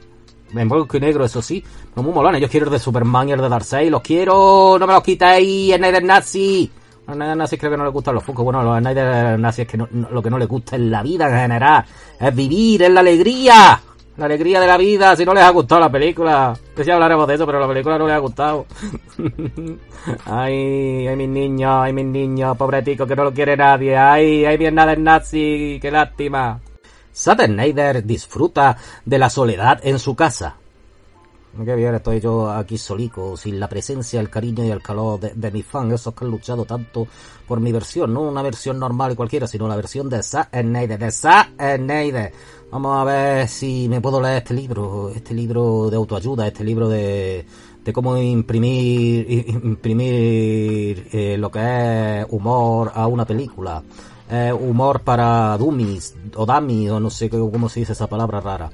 en 0.54 0.68
blanco 0.68 0.96
y 0.96 1.00
negro, 1.00 1.24
eso 1.24 1.40
sí. 1.42 1.62
Pero 1.94 2.02
muy 2.02 2.12
molones. 2.12 2.40
Yo 2.40 2.48
quiero 2.48 2.66
el 2.66 2.72
de 2.72 2.78
Superman 2.78 3.28
y 3.28 3.32
el 3.32 3.40
de 3.40 3.48
Darkseid. 3.48 3.90
Los 3.90 4.02
quiero. 4.02 4.76
No 4.78 4.86
me 4.86 4.92
los 4.92 5.02
quitéis. 5.02 5.74
Snyder 5.76 6.02
Nazi. 6.04 6.70
A 7.06 7.14
Snyder 7.14 7.36
Nazi 7.36 7.56
creo 7.58 7.70
que 7.72 7.76
no 7.76 7.84
le 7.84 7.90
gustan 7.90 8.14
los 8.14 8.24
Funko. 8.24 8.44
Bueno, 8.44 8.62
los 8.62 8.78
Snyder 8.78 9.38
Nazi 9.38 9.62
es 9.62 9.68
que 9.68 9.76
no- 9.78 9.88
lo 10.10 10.22
que 10.22 10.30
no 10.30 10.38
les 10.38 10.48
gusta 10.48 10.76
en 10.76 10.90
la 10.90 11.02
vida 11.02 11.28
en 11.28 11.40
general. 11.40 11.84
Es 12.20 12.34
vivir, 12.34 12.82
es 12.82 12.90
la 12.90 13.00
alegría. 13.00 13.80
La 14.16 14.26
alegría 14.26 14.60
de 14.60 14.66
la 14.66 14.76
vida. 14.76 15.16
Si 15.16 15.24
no 15.24 15.32
les 15.32 15.42
ha 15.42 15.50
gustado 15.50 15.80
la 15.80 15.90
película. 15.90 16.52
Que 16.76 16.84
sí 16.84 16.90
hablaremos 16.90 17.26
de 17.26 17.34
eso, 17.34 17.46
pero 17.46 17.58
la 17.58 17.66
película 17.68 17.96
no 17.98 18.06
les 18.06 18.14
ha 18.16 18.18
gustado. 18.18 18.66
ay, 20.26 21.06
ay 21.06 21.16
mis 21.16 21.28
niños, 21.28 21.70
ay 21.82 21.92
mis 21.92 22.06
niños. 22.06 22.56
Pobreticos 22.56 23.06
que 23.08 23.16
no 23.16 23.24
lo 23.24 23.32
quiere 23.32 23.56
nadie. 23.56 23.96
Ay, 23.96 24.44
ay 24.44 24.58
mi 24.58 24.66
Snyder 24.68 24.98
Nazi. 24.98 25.78
Qué 25.80 25.90
lástima. 25.90 26.58
Zack 27.14 27.46
Snyder 27.46 28.04
disfruta 28.04 28.76
de 29.04 29.18
la 29.18 29.30
soledad 29.30 29.80
en 29.82 29.98
su 29.98 30.14
casa. 30.14 30.56
Qué 31.64 31.74
bien, 31.74 31.94
estoy 31.96 32.20
yo 32.20 32.48
aquí 32.48 32.78
solico, 32.78 33.36
sin 33.36 33.58
la 33.58 33.68
presencia, 33.68 34.20
el 34.20 34.30
cariño 34.30 34.64
y 34.64 34.70
el 34.70 34.80
calor 34.80 35.18
de, 35.18 35.32
de 35.34 35.50
mis 35.50 35.66
fans, 35.66 35.92
esos 35.94 36.14
que 36.14 36.24
han 36.24 36.30
luchado 36.30 36.64
tanto 36.64 37.08
por 37.48 37.58
mi 37.58 37.72
versión, 37.72 38.14
no 38.14 38.20
una 38.20 38.40
versión 38.40 38.78
normal 38.78 39.12
y 39.12 39.16
cualquiera, 39.16 39.48
sino 39.48 39.66
la 39.66 39.74
versión 39.74 40.08
de 40.08 40.22
Zack 40.22 40.56
Snyder, 40.56 40.96
de 40.96 41.10
Zack 41.10 41.50
Snyder. 41.76 42.32
Vamos 42.70 42.96
a 42.96 43.04
ver 43.04 43.48
si 43.48 43.88
me 43.88 44.00
puedo 44.00 44.20
leer 44.20 44.38
este 44.38 44.54
libro, 44.54 45.10
este 45.10 45.34
libro 45.34 45.90
de 45.90 45.96
autoayuda, 45.96 46.46
este 46.46 46.62
libro 46.62 46.88
de, 46.88 47.44
de 47.84 47.92
cómo 47.92 48.16
imprimir, 48.16 49.28
imprimir 49.48 51.08
eh, 51.10 51.36
lo 51.36 51.50
que 51.50 52.20
es 52.20 52.26
humor 52.30 52.92
a 52.94 53.08
una 53.08 53.24
película. 53.24 53.82
Eh, 54.32 54.52
humor 54.52 55.00
para 55.00 55.56
dummies, 55.58 56.14
o 56.36 56.46
dummies, 56.46 56.90
o 56.92 57.00
no 57.00 57.10
sé 57.10 57.28
cómo 57.28 57.68
se 57.68 57.80
dice 57.80 57.92
esa 57.92 58.06
palabra 58.06 58.40
rara. 58.40 58.70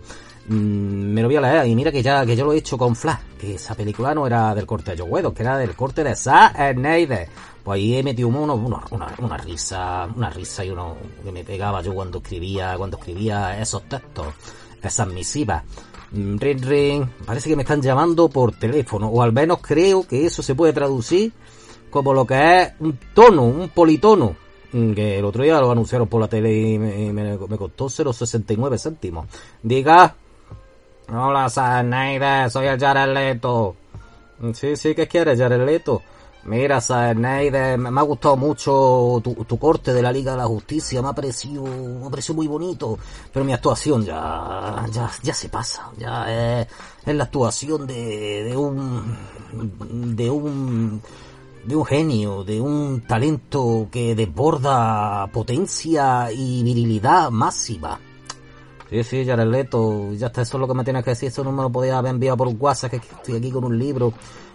Mm, 0.48 1.12
me 1.14 1.22
lo 1.22 1.28
voy 1.28 1.36
a 1.36 1.40
leer 1.40 1.66
y 1.66 1.74
mira 1.74 1.90
que 1.90 2.02
ya 2.02 2.24
que 2.26 2.36
yo 2.36 2.44
lo 2.44 2.52
he 2.52 2.58
hecho 2.58 2.76
con 2.78 2.94
Flash, 2.94 3.18
que 3.40 3.54
esa 3.54 3.74
película 3.74 4.14
no 4.14 4.26
era 4.26 4.54
del 4.54 4.66
corte 4.66 4.94
de 4.94 5.02
Joe 5.02 5.32
que 5.34 5.42
era 5.42 5.56
del 5.58 5.74
corte 5.74 6.04
de 6.04 6.14
Snyder. 6.14 7.28
Pues 7.64 7.76
ahí 7.78 7.96
he 7.96 8.02
metido 8.02 8.28
uno, 8.28 8.54
uno- 8.54 8.82
una, 8.90 9.12
una 9.18 9.36
risa, 9.38 10.06
una 10.14 10.30
risa 10.30 10.64
y 10.64 10.70
uno 10.70 10.96
que 11.24 11.32
me 11.32 11.42
pegaba 11.42 11.80
yo 11.82 11.94
cuando 11.94 12.18
escribía, 12.18 12.74
cuando 12.76 12.98
escribía 12.98 13.58
esos 13.60 13.82
textos, 13.88 14.26
esas 14.82 15.08
misivas. 15.08 15.64
Mm, 16.12 16.36
Ring 16.38 16.64
ring, 16.64 17.06
parece 17.24 17.48
que 17.48 17.56
me 17.56 17.62
están 17.62 17.80
llamando 17.82 18.28
por 18.28 18.52
teléfono, 18.56 19.08
o 19.08 19.22
al 19.22 19.32
menos 19.32 19.58
creo 19.62 20.06
que 20.06 20.26
eso 20.26 20.42
se 20.42 20.54
puede 20.54 20.72
traducir 20.74 21.32
como 21.90 22.12
lo 22.14 22.24
que 22.26 22.62
es 22.62 22.72
un 22.78 22.96
tono, 23.14 23.42
un 23.44 23.70
politono. 23.70 24.36
Mm, 24.76 24.92
Que 24.94 25.18
el 25.18 25.24
otro 25.24 25.42
día 25.42 25.58
lo 25.60 25.70
anunciaron 25.70 26.06
por 26.08 26.20
la 26.20 26.28
tele 26.28 26.52
y 26.52 26.78
me, 26.78 27.10
me- 27.12 27.38
me 27.38 27.56
costó 27.56 27.88
0,69 27.88 28.78
céntimos. 28.78 29.26
Diga. 29.62 30.14
Hola, 31.08 31.48
Snyder, 31.48 32.50
soy 32.50 32.66
el 32.66 32.78
Jared 32.78 33.14
Leto. 33.14 33.74
Mm, 34.40 34.52
Sí, 34.52 34.76
sí, 34.76 34.94
¿qué 34.94 35.06
quieres, 35.08 35.38
Jared 35.38 35.64
Leto? 35.64 36.02
Mira, 36.44 36.80
Snyder, 36.80 37.76
me 37.78 38.00
ha 38.00 38.02
gustado 38.04 38.36
mucho 38.36 39.20
tu, 39.22 39.58
corte 39.58 39.92
de 39.92 40.00
la 40.02 40.12
Liga 40.12 40.32
de 40.32 40.38
la 40.38 40.46
Justicia, 40.46 41.02
me 41.02 41.08
ha 41.08 41.12
parecido, 41.12 41.64
me 41.64 42.06
ha 42.06 42.10
parecido 42.10 42.34
muy 42.36 42.46
bonito, 42.46 42.98
pero 43.32 43.44
mi 43.44 43.52
actuación 43.52 44.04
ya, 44.04 44.84
ya, 44.92 45.10
ya 45.24 45.34
se 45.34 45.48
pasa, 45.48 45.90
ya 45.98 46.60
es, 46.60 46.68
es 47.04 47.14
la 47.16 47.24
actuación 47.24 47.84
de, 47.88 48.44
de 48.44 48.56
un, 48.56 49.16
de 50.16 50.30
un, 50.30 51.02
de 51.66 51.74
un 51.74 51.85
genio, 51.85 52.44
de 52.44 52.61
un 52.61 53.02
talento 53.07 53.88
que 53.90 54.14
desborda 54.14 55.26
potencia 55.33 56.31
y 56.33 56.62
virilidad 56.62 57.31
máxima. 57.31 57.98
Sí, 58.88 59.02
sí, 59.02 59.26
Jared 59.26 59.48
Leto, 59.48 60.12
ya 60.12 60.29
está, 60.29 60.42
eso 60.42 60.57
es 60.57 60.61
lo 60.61 60.68
que 60.68 60.74
me 60.74 60.85
tienes 60.85 61.02
que 61.02 61.11
decir, 61.11 61.29
eso 61.29 61.42
no 61.42 61.50
me 61.50 61.62
lo 61.62 61.70
podía 61.70 61.98
haber 61.98 62.12
enviado 62.12 62.37
por 62.37 62.48
WhatsApp, 62.48 62.92
que 62.92 62.96
estoy 62.98 63.37
aquí 63.37 63.50
con 63.50 63.64
un 63.64 63.76
libro. 63.76 64.12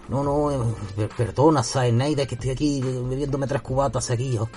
No, 0.07 0.23
no, 0.23 0.51
eh, 0.51 1.09
perdona, 1.15 1.63
Snyder, 1.63 2.25
que 2.25 2.35
estoy 2.35 2.51
aquí 2.51 2.81
bebiéndome 2.81 3.45
tres 3.45 3.61
cubatas 3.61 4.05
seguidos. 4.05 4.47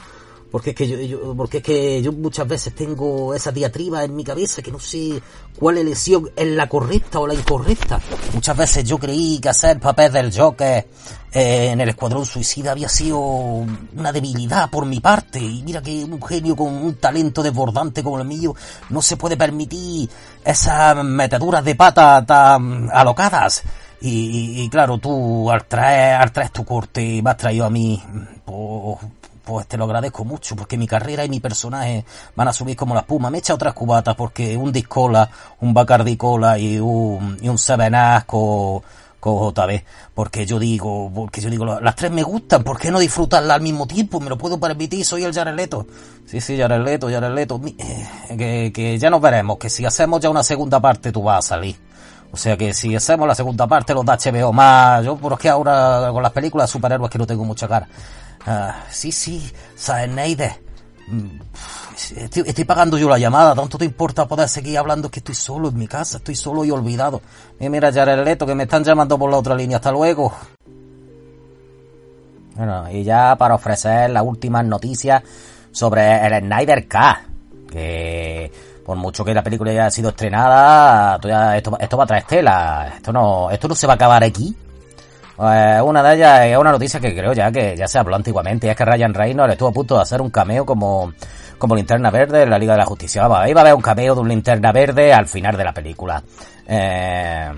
Porque 0.54 0.70
es 0.70 0.76
que 0.76 1.08
yo, 1.08 1.34
porque 1.36 1.56
es 1.56 1.64
que 1.64 2.00
yo 2.00 2.12
muchas 2.12 2.46
veces 2.46 2.72
tengo 2.76 3.34
esa 3.34 3.50
diatriba 3.50 4.04
en 4.04 4.14
mi 4.14 4.22
cabeza 4.22 4.62
que 4.62 4.70
no 4.70 4.78
sé 4.78 5.20
cuál 5.58 5.78
elección 5.78 6.30
es 6.36 6.46
la 6.46 6.68
correcta 6.68 7.18
o 7.18 7.26
la 7.26 7.34
incorrecta. 7.34 8.00
Muchas 8.32 8.56
veces 8.56 8.84
yo 8.84 8.96
creí 8.96 9.40
que 9.40 9.48
hacer 9.48 9.70
el 9.70 9.80
papel 9.80 10.12
del 10.12 10.32
Joker 10.32 10.86
eh, 11.32 11.70
en 11.72 11.80
el 11.80 11.88
Escuadrón 11.88 12.24
Suicida 12.24 12.70
había 12.70 12.88
sido 12.88 13.18
una 13.18 14.12
debilidad 14.12 14.70
por 14.70 14.86
mi 14.86 15.00
parte. 15.00 15.40
Y 15.40 15.64
mira 15.64 15.82
que 15.82 16.04
un 16.04 16.22
genio 16.22 16.54
con 16.54 16.72
un 16.72 16.94
talento 17.00 17.42
desbordante 17.42 18.04
como 18.04 18.20
el 18.20 18.24
mío 18.24 18.54
no 18.90 19.02
se 19.02 19.16
puede 19.16 19.36
permitir 19.36 20.08
esas 20.44 21.04
metaduras 21.04 21.64
de 21.64 21.74
pata 21.74 22.24
tan 22.24 22.88
alocadas. 22.92 23.64
Y, 24.00 24.68
claro, 24.68 24.98
tú 24.98 25.50
al 25.50 25.64
traer, 25.64 26.14
al 26.14 26.30
traer 26.30 26.50
tu 26.50 26.64
corte 26.64 27.20
me 27.20 27.30
has 27.30 27.36
traído 27.38 27.64
a 27.64 27.70
mí, 27.70 28.00
pues, 28.44 28.98
pues 29.44 29.66
te 29.66 29.76
lo 29.76 29.84
agradezco 29.84 30.24
mucho, 30.24 30.56
porque 30.56 30.78
mi 30.78 30.86
carrera 30.86 31.24
y 31.24 31.28
mi 31.28 31.40
personaje 31.40 32.04
van 32.34 32.48
a 32.48 32.52
subir 32.52 32.76
como 32.76 32.94
la 32.94 33.00
espuma. 33.00 33.30
Me 33.30 33.38
echa 33.38 33.54
otras 33.54 33.74
cubatas, 33.74 34.14
porque 34.14 34.56
un 34.56 34.72
Discola, 34.72 35.28
un 35.60 35.74
Bacardi 35.74 36.16
Cola 36.16 36.58
y 36.58 36.78
un, 36.78 37.38
y 37.40 37.48
un 37.48 37.58
Seven 37.58 37.94
con, 38.26 38.82
JB. 39.20 39.82
Porque 40.14 40.44
yo 40.44 40.58
digo, 40.58 41.10
porque 41.14 41.40
yo 41.40 41.48
digo, 41.48 41.64
las 41.80 41.96
tres 41.96 42.10
me 42.10 42.22
gustan, 42.22 42.62
¿por 42.62 42.78
qué 42.78 42.90
no 42.90 42.98
disfrutarlas 42.98 43.56
al 43.56 43.62
mismo 43.62 43.86
tiempo? 43.86 44.20
Me 44.20 44.28
lo 44.28 44.36
puedo 44.36 44.60
permitir, 44.60 45.04
soy 45.04 45.24
el 45.24 45.32
Jared 45.32 45.54
Leto. 45.54 45.86
Sí, 46.26 46.40
sí, 46.40 46.58
Jared 46.58 46.82
Leto, 46.82 47.08
Jared 47.08 47.34
Leto. 47.34 47.60
Eh, 47.64 48.36
que, 48.36 48.72
que 48.74 48.98
ya 48.98 49.08
nos 49.08 49.20
veremos, 49.20 49.56
que 49.58 49.70
si 49.70 49.86
hacemos 49.86 50.20
ya 50.20 50.28
una 50.28 50.42
segunda 50.42 50.80
parte 50.80 51.10
tú 51.10 51.22
vas 51.22 51.44
a 51.46 51.48
salir. 51.48 51.76
O 52.34 52.36
sea 52.36 52.56
que 52.56 52.74
si 52.74 52.96
hacemos 52.96 53.28
la 53.28 53.34
segunda 53.36 53.68
parte, 53.68 53.94
los 53.94 54.04
de 54.04 54.12
HBO 54.12 54.52
más. 54.52 55.04
Yo, 55.04 55.16
por 55.16 55.34
es 55.34 55.38
que 55.38 55.48
ahora 55.48 56.08
con 56.10 56.20
las 56.20 56.32
películas 56.32 56.68
de 56.68 56.72
superhéroes 56.72 57.08
que 57.08 57.16
no 57.16 57.28
tengo 57.28 57.44
mucha 57.44 57.68
cara. 57.68 57.86
Ah, 58.46 58.84
sí, 58.90 59.10
sí, 59.10 59.50
Snyder. 59.76 60.52
Mm, 61.06 61.38
estoy, 62.16 62.64
pagando 62.64 62.96
yo 62.96 63.08
la 63.08 63.18
llamada, 63.18 63.54
¿tanto 63.54 63.76
te 63.76 63.84
importa 63.84 64.26
poder 64.26 64.48
seguir 64.48 64.78
hablando 64.78 65.10
que 65.10 65.20
estoy 65.20 65.34
solo 65.34 65.68
en 65.68 65.78
mi 65.78 65.86
casa? 65.86 66.18
Estoy 66.18 66.34
solo 66.34 66.64
y 66.64 66.70
olvidado. 66.70 67.20
Y 67.58 67.68
mira, 67.68 67.92
Jared 67.92 68.24
Leto, 68.24 68.46
que 68.46 68.54
me 68.54 68.64
están 68.64 68.84
llamando 68.84 69.18
por 69.18 69.30
la 69.30 69.38
otra 69.38 69.54
línea. 69.54 69.78
Hasta 69.78 69.92
luego. 69.92 70.32
Bueno, 72.56 72.90
y 72.90 73.02
ya 73.02 73.36
para 73.36 73.54
ofrecer 73.54 74.10
las 74.10 74.22
últimas 74.22 74.64
noticias 74.64 75.22
sobre 75.72 76.26
el 76.26 76.40
Snyder 76.40 76.86
K. 76.86 77.26
Que 77.70 78.52
por 78.84 78.96
mucho 78.96 79.24
que 79.24 79.34
la 79.34 79.42
película 79.42 79.72
ya 79.72 79.82
haya 79.82 79.90
sido 79.90 80.10
estrenada, 80.10 81.18
esto, 81.56 81.76
esto 81.80 81.96
va 81.96 82.04
a 82.04 82.06
traer 82.06 82.24
tela. 82.24 82.92
Esto 82.96 83.12
no, 83.12 83.50
esto 83.50 83.68
no 83.68 83.74
se 83.74 83.86
va 83.86 83.94
a 83.94 83.96
acabar 83.96 84.22
aquí. 84.22 84.54
Pues 85.36 85.82
una 85.82 86.02
de 86.02 86.14
ellas 86.14 86.40
es 86.46 86.56
una 86.56 86.70
noticia 86.70 87.00
que 87.00 87.14
creo 87.14 87.32
ya 87.32 87.50
que 87.50 87.76
ya 87.76 87.88
se 87.88 87.98
habló 87.98 88.14
antiguamente, 88.14 88.66
y 88.66 88.70
es 88.70 88.76
que 88.76 88.84
Ryan 88.84 89.12
Reynolds 89.12 89.52
estuvo 89.52 89.68
a 89.68 89.72
punto 89.72 89.96
de 89.96 90.02
hacer 90.02 90.20
un 90.20 90.30
cameo 90.30 90.64
como, 90.64 91.12
como 91.58 91.74
linterna 91.74 92.10
verde 92.10 92.42
en 92.42 92.50
la 92.50 92.58
Liga 92.58 92.74
de 92.74 92.78
la 92.78 92.86
Justicia. 92.86 93.26
Vamos, 93.26 93.48
iba 93.48 93.60
a 93.60 93.62
haber 93.62 93.74
un 93.74 93.82
cameo 93.82 94.14
de 94.14 94.20
un 94.20 94.28
linterna 94.28 94.70
verde 94.70 95.12
al 95.12 95.26
final 95.26 95.56
de 95.56 95.64
la 95.64 95.72
película. 95.72 96.22
Eh, 96.66 97.50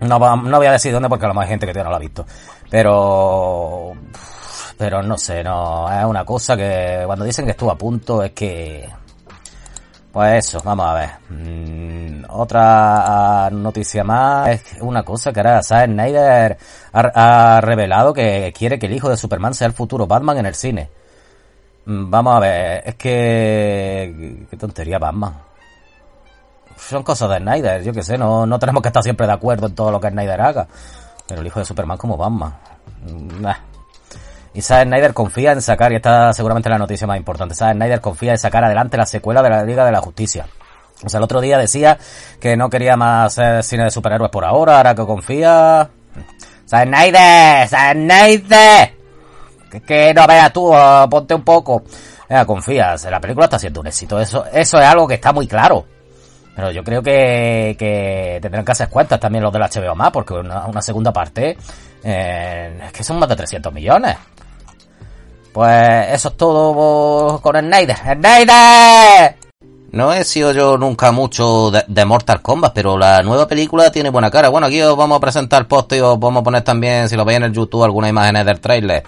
no, 0.00 0.18
no 0.18 0.56
voy 0.56 0.66
a 0.66 0.72
decir 0.72 0.92
dónde 0.92 1.08
porque 1.08 1.26
a 1.26 1.28
lo 1.28 1.34
mejor 1.34 1.44
hay 1.44 1.50
gente 1.50 1.66
que 1.66 1.72
todavía 1.72 1.84
no 1.84 1.90
lo 1.90 1.96
ha 1.96 2.00
visto. 2.00 2.26
Pero, 2.70 3.92
pero 4.78 5.02
no 5.02 5.18
sé, 5.18 5.44
no, 5.44 5.92
es 5.92 6.04
una 6.04 6.24
cosa 6.24 6.56
que 6.56 7.02
cuando 7.04 7.24
dicen 7.24 7.44
que 7.44 7.50
estuvo 7.50 7.70
a 7.70 7.76
punto 7.76 8.22
es 8.22 8.32
que, 8.32 8.88
pues 10.12 10.46
eso, 10.46 10.60
vamos 10.62 10.86
a 10.86 10.94
ver. 10.94 11.10
Mm, 11.30 12.24
otra 12.28 13.46
ah, 13.46 13.50
noticia 13.50 14.04
más 14.04 14.50
es 14.50 14.82
una 14.82 15.02
cosa 15.02 15.32
que 15.32 15.40
ahora 15.40 15.62
Zack 15.62 15.86
Snyder 15.86 16.58
ha, 16.92 17.60
revelado 17.62 18.12
que 18.12 18.52
quiere 18.56 18.78
que 18.78 18.86
el 18.86 18.92
hijo 18.94 19.08
de 19.08 19.16
Superman 19.16 19.54
sea 19.54 19.66
el 19.66 19.72
futuro 19.72 20.06
Batman 20.06 20.38
en 20.38 20.46
el 20.46 20.54
cine. 20.54 20.90
Mm, 21.86 22.10
vamos 22.10 22.36
a 22.36 22.40
ver, 22.40 22.82
es 22.86 22.94
que... 22.96 24.46
Qué 24.50 24.56
tontería 24.56 24.98
Batman. 24.98 25.34
Son 26.76 27.02
cosas 27.02 27.30
de 27.30 27.38
Snyder, 27.38 27.82
yo 27.82 27.92
que 27.92 28.02
sé, 28.02 28.18
no, 28.18 28.44
no 28.46 28.58
tenemos 28.58 28.82
que 28.82 28.88
estar 28.88 29.02
siempre 29.02 29.26
de 29.26 29.32
acuerdo 29.32 29.66
en 29.66 29.74
todo 29.74 29.90
lo 29.90 30.00
que 30.00 30.10
Snyder 30.10 30.40
haga. 30.40 30.68
Pero 31.26 31.40
el 31.40 31.46
hijo 31.46 31.60
de 31.60 31.64
Superman 31.64 31.96
como 31.96 32.16
Batman. 32.16 32.54
Mm, 33.06 33.46
y 34.54 34.60
Zack 34.60 34.86
Snyder 34.86 35.14
confía 35.14 35.52
en 35.52 35.62
sacar, 35.62 35.92
y 35.92 35.96
esta 35.96 36.32
seguramente 36.32 36.68
la 36.68 36.78
noticia 36.78 37.06
más 37.06 37.16
importante, 37.16 37.54
Zack 37.54 37.74
Snyder 37.74 38.00
confía 38.00 38.32
en 38.32 38.38
sacar 38.38 38.64
adelante 38.64 38.96
la 38.96 39.06
secuela 39.06 39.42
de 39.42 39.50
la 39.50 39.64
Liga 39.64 39.84
de 39.84 39.92
la 39.92 40.00
Justicia. 40.00 40.46
O 41.04 41.08
sea, 41.08 41.18
el 41.18 41.24
otro 41.24 41.40
día 41.40 41.58
decía 41.58 41.98
que 42.40 42.56
no 42.56 42.70
quería 42.70 42.96
más 42.96 43.38
cine 43.62 43.84
de 43.84 43.90
superhéroes 43.90 44.30
por 44.30 44.44
ahora, 44.44 44.78
ahora 44.78 44.94
que 44.94 45.04
confía... 45.04 45.88
Zack 46.68 46.86
Snyder, 46.86 47.68
Zack 47.68 47.92
Snyder. 47.94 49.02
Que, 49.86 50.12
no 50.14 50.26
veas 50.26 50.52
tú, 50.52 50.72
ponte 51.10 51.34
un 51.34 51.42
poco. 51.42 51.82
Venga, 52.28 52.44
confías, 52.44 53.04
la 53.10 53.20
película 53.20 53.46
está 53.46 53.58
siendo 53.58 53.80
un 53.80 53.86
éxito. 53.86 54.20
Eso, 54.20 54.44
eso 54.52 54.78
es 54.78 54.86
algo 54.86 55.08
que 55.08 55.14
está 55.14 55.32
muy 55.32 55.46
claro. 55.46 55.86
Pero 56.54 56.70
yo 56.70 56.84
creo 56.84 57.02
que, 57.02 57.74
que 57.78 58.38
tendrán 58.42 58.64
que 58.64 58.72
hacer 58.72 58.88
cuentas 58.88 59.18
también 59.18 59.42
los 59.42 59.52
del 59.52 59.62
HBO 59.62 59.94
más, 59.94 60.10
porque 60.10 60.34
una, 60.34 60.66
una 60.66 60.82
segunda 60.82 61.12
parte, 61.12 61.56
eh, 62.04 62.80
es 62.84 62.92
que 62.92 63.02
son 63.02 63.18
más 63.18 63.28
de 63.28 63.36
300 63.36 63.72
millones. 63.72 64.16
Pues 65.52 66.08
eso 66.10 66.28
es 66.28 66.36
todo 66.36 67.40
con 67.40 67.56
Snyder. 67.56 67.96
¡Snyder! 67.96 69.36
No 69.92 70.10
he 70.14 70.24
sido 70.24 70.52
yo 70.52 70.78
nunca 70.78 71.12
mucho 71.12 71.70
de, 71.70 72.04
Mortal 72.06 72.40
Kombat, 72.40 72.72
pero 72.72 72.96
la 72.96 73.22
nueva 73.22 73.46
película 73.46 73.92
tiene 73.92 74.08
buena 74.08 74.30
cara. 74.30 74.48
Bueno, 74.48 74.68
aquí 74.68 74.80
os 74.80 74.96
vamos 74.96 75.18
a 75.18 75.20
presentar 75.20 75.68
post 75.68 75.92
y 75.92 76.00
os 76.00 76.18
vamos 76.18 76.40
a 76.40 76.44
poner 76.44 76.62
también, 76.62 77.10
si 77.10 77.16
lo 77.16 77.26
veis 77.26 77.36
en 77.36 77.42
el 77.44 77.52
YouTube, 77.52 77.84
algunas 77.84 78.08
imágenes 78.08 78.46
del 78.46 78.58
trailer. 78.58 79.02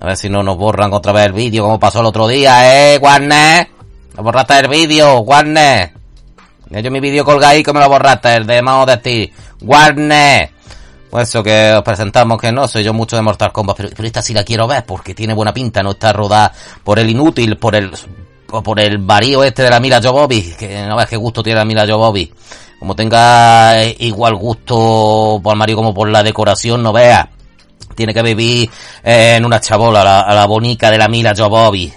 A 0.00 0.06
ver 0.06 0.16
si 0.16 0.30
no 0.30 0.42
nos 0.42 0.56
borran 0.56 0.94
otra 0.94 1.12
vez 1.12 1.26
el 1.26 1.34
vídeo, 1.34 1.64
como 1.64 1.78
pasó 1.78 2.00
el 2.00 2.06
otro 2.06 2.26
día, 2.26 2.94
¿eh, 2.94 2.98
Warner? 2.98 3.68
Nos 4.16 4.24
borraste 4.24 4.60
el 4.60 4.68
vídeo, 4.68 5.18
Warner. 5.20 5.92
Yo 6.70 6.90
mi 6.90 7.00
vídeo 7.00 7.22
colga 7.22 7.50
ahí 7.50 7.62
que 7.62 7.74
me 7.74 7.80
lo 7.80 7.90
borraste, 7.90 8.34
el 8.36 8.46
de 8.46 8.62
Mao 8.62 8.86
de 8.86 8.96
ti. 8.96 9.32
Warner. 9.60 10.50
Pues 11.10 11.28
eso 11.28 11.42
que 11.42 11.72
os 11.72 11.82
presentamos 11.82 12.40
que 12.40 12.52
no 12.52 12.68
soy 12.68 12.84
yo 12.84 12.94
mucho 12.94 13.16
de 13.16 13.22
Mortal 13.22 13.52
Kombat, 13.52 13.76
pero, 13.76 14.06
esta 14.06 14.22
sí 14.22 14.32
la 14.32 14.44
quiero 14.44 14.68
ver 14.68 14.84
porque 14.86 15.12
tiene 15.12 15.34
buena 15.34 15.52
pinta, 15.52 15.82
no 15.82 15.90
está 15.90 16.12
rodada 16.12 16.52
por 16.84 17.00
el 17.00 17.10
inútil, 17.10 17.56
por 17.56 17.74
el 17.74 17.90
por 18.46 18.80
el 18.80 18.98
varío 18.98 19.44
este 19.44 19.62
de 19.62 19.70
la 19.70 19.80
Mila 19.80 20.00
Jovobi, 20.02 20.54
que 20.58 20.84
no 20.86 20.96
ves 20.96 21.08
qué 21.08 21.16
gusto 21.16 21.42
tiene 21.42 21.58
la 21.58 21.64
Mila 21.64 21.86
Jovobi. 21.86 22.32
Como 22.78 22.94
tenga 22.94 23.84
igual 23.98 24.36
gusto 24.36 25.40
por 25.42 25.56
Mario 25.56 25.76
como 25.76 25.92
por 25.92 26.08
la 26.08 26.22
decoración, 26.22 26.82
no 26.82 26.92
vea. 26.92 27.28
Tiene 27.94 28.14
que 28.14 28.22
vivir 28.22 28.70
en 29.02 29.44
una 29.44 29.60
chabola, 29.60 30.02
la, 30.02 30.20
a 30.20 30.34
la 30.34 30.46
bonica 30.46 30.90
de 30.90 30.98
la 30.98 31.08
Mila 31.08 31.34
Jovobi. 31.36 31.92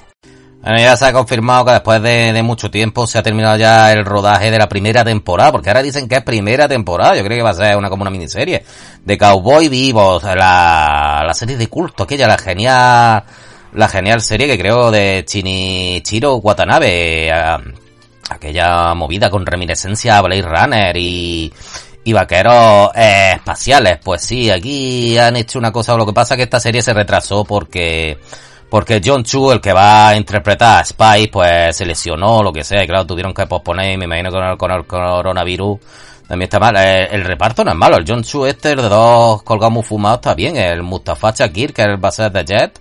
Bueno, 0.63 0.80
ya 0.80 0.95
se 0.95 1.06
ha 1.06 1.12
confirmado 1.12 1.65
que 1.65 1.71
después 1.73 2.02
de, 2.02 2.41
mucho 2.41 2.71
tiempo 2.71 3.06
se 3.06 3.17
ha 3.17 3.23
terminado 3.23 3.58
ya 3.58 3.91
el 3.91 4.06
rodaje 4.06 4.49
de 4.49 4.58
la 4.58 4.69
primera 4.69 5.04
temporada, 5.04 5.52
porque 5.52 5.69
ahora 5.69 5.82
dicen 5.84 6.08
que 6.08 6.15
es 6.15 6.23
primera 6.23 6.69
temporada, 6.69 7.17
yo 7.17 7.23
creo 7.26 7.38
que 7.38 7.43
va 7.43 7.49
a 7.49 7.54
ser 7.54 7.76
una 7.76 7.89
como 7.89 8.04
una 8.04 8.10
miniserie 8.10 8.63
de 9.04 9.17
Cowboy 9.17 9.67
Vivos, 9.67 10.23
la, 10.23 11.21
la 11.28 11.34
serie 11.34 11.58
de 11.58 11.67
culto, 11.67 12.04
aquella, 12.04 12.28
la 12.28 12.38
genial, 12.38 13.23
la 13.73 13.88
genial 13.89 14.21
serie 14.21 14.47
que 14.47 14.58
creo 14.58 14.89
de 14.89 15.26
Chinichiro 15.28 16.36
Watanabe, 16.38 17.30
aquella 18.30 18.93
movida 18.93 19.30
con 19.30 19.45
reminiscencia 19.45 20.17
a 20.17 20.21
Blade 20.21 20.43
Runner 20.43 20.95
y, 20.95 21.52
y 22.06 22.13
vaqueros 22.13 22.91
eh, 22.95 23.34
espaciales. 23.36 23.99
Pues 24.02 24.21
sí, 24.21 24.49
aquí 24.49 25.17
han 25.17 25.36
hecho 25.36 25.60
una 25.60 25.73
cosa, 25.73 25.97
lo 25.97 26.06
que 26.06 26.13
pasa 26.13 26.36
es 26.36 26.38
que 26.38 26.43
esta 26.43 26.62
serie 26.62 26.82
se 26.82 26.93
retrasó 26.93 27.43
porque 27.43 28.17
porque 28.73 28.99
John 29.05 29.23
Chu, 29.23 29.51
el 29.51 29.62
que 29.62 29.71
va 29.71 30.07
a 30.07 30.15
interpretar 30.15 30.79
a 30.79 30.83
Spy, 30.83 31.27
pues 31.27 31.77
se 31.77 31.86
lesionó, 31.86 32.41
lo 32.41 32.51
que 32.51 32.63
sea, 32.63 32.83
y 32.83 32.88
claro, 32.88 33.05
tuvieron 33.05 33.31
que 33.31 33.45
posponer, 33.45 33.95
me 33.99 34.05
imagino 34.05 34.31
con 34.31 34.43
el, 34.43 34.57
con 34.57 34.71
el 34.71 34.88
coronavirus 34.88 35.79
también 36.27 36.47
está 36.47 36.59
mal. 36.59 36.75
Eh, 36.77 37.07
el, 37.12 37.23
reparto 37.23 37.63
no 37.63 37.69
es 37.69 37.77
malo, 37.77 37.97
el 37.97 38.05
John 38.07 38.23
Chu 38.23 38.47
este, 38.47 38.69
de 38.69 38.81
dos 38.81 39.43
colgados 39.43 39.73
muy 39.73 39.83
fumados, 39.83 40.17
está 40.17 40.33
bien, 40.33 40.57
el 40.57 40.81
Mustafa 40.81 41.29
Shakir, 41.29 41.71
que 41.71 41.83
es 41.83 41.88
el 41.88 41.97
base 41.97 42.27
de 42.31 42.45
Jet, 42.45 42.79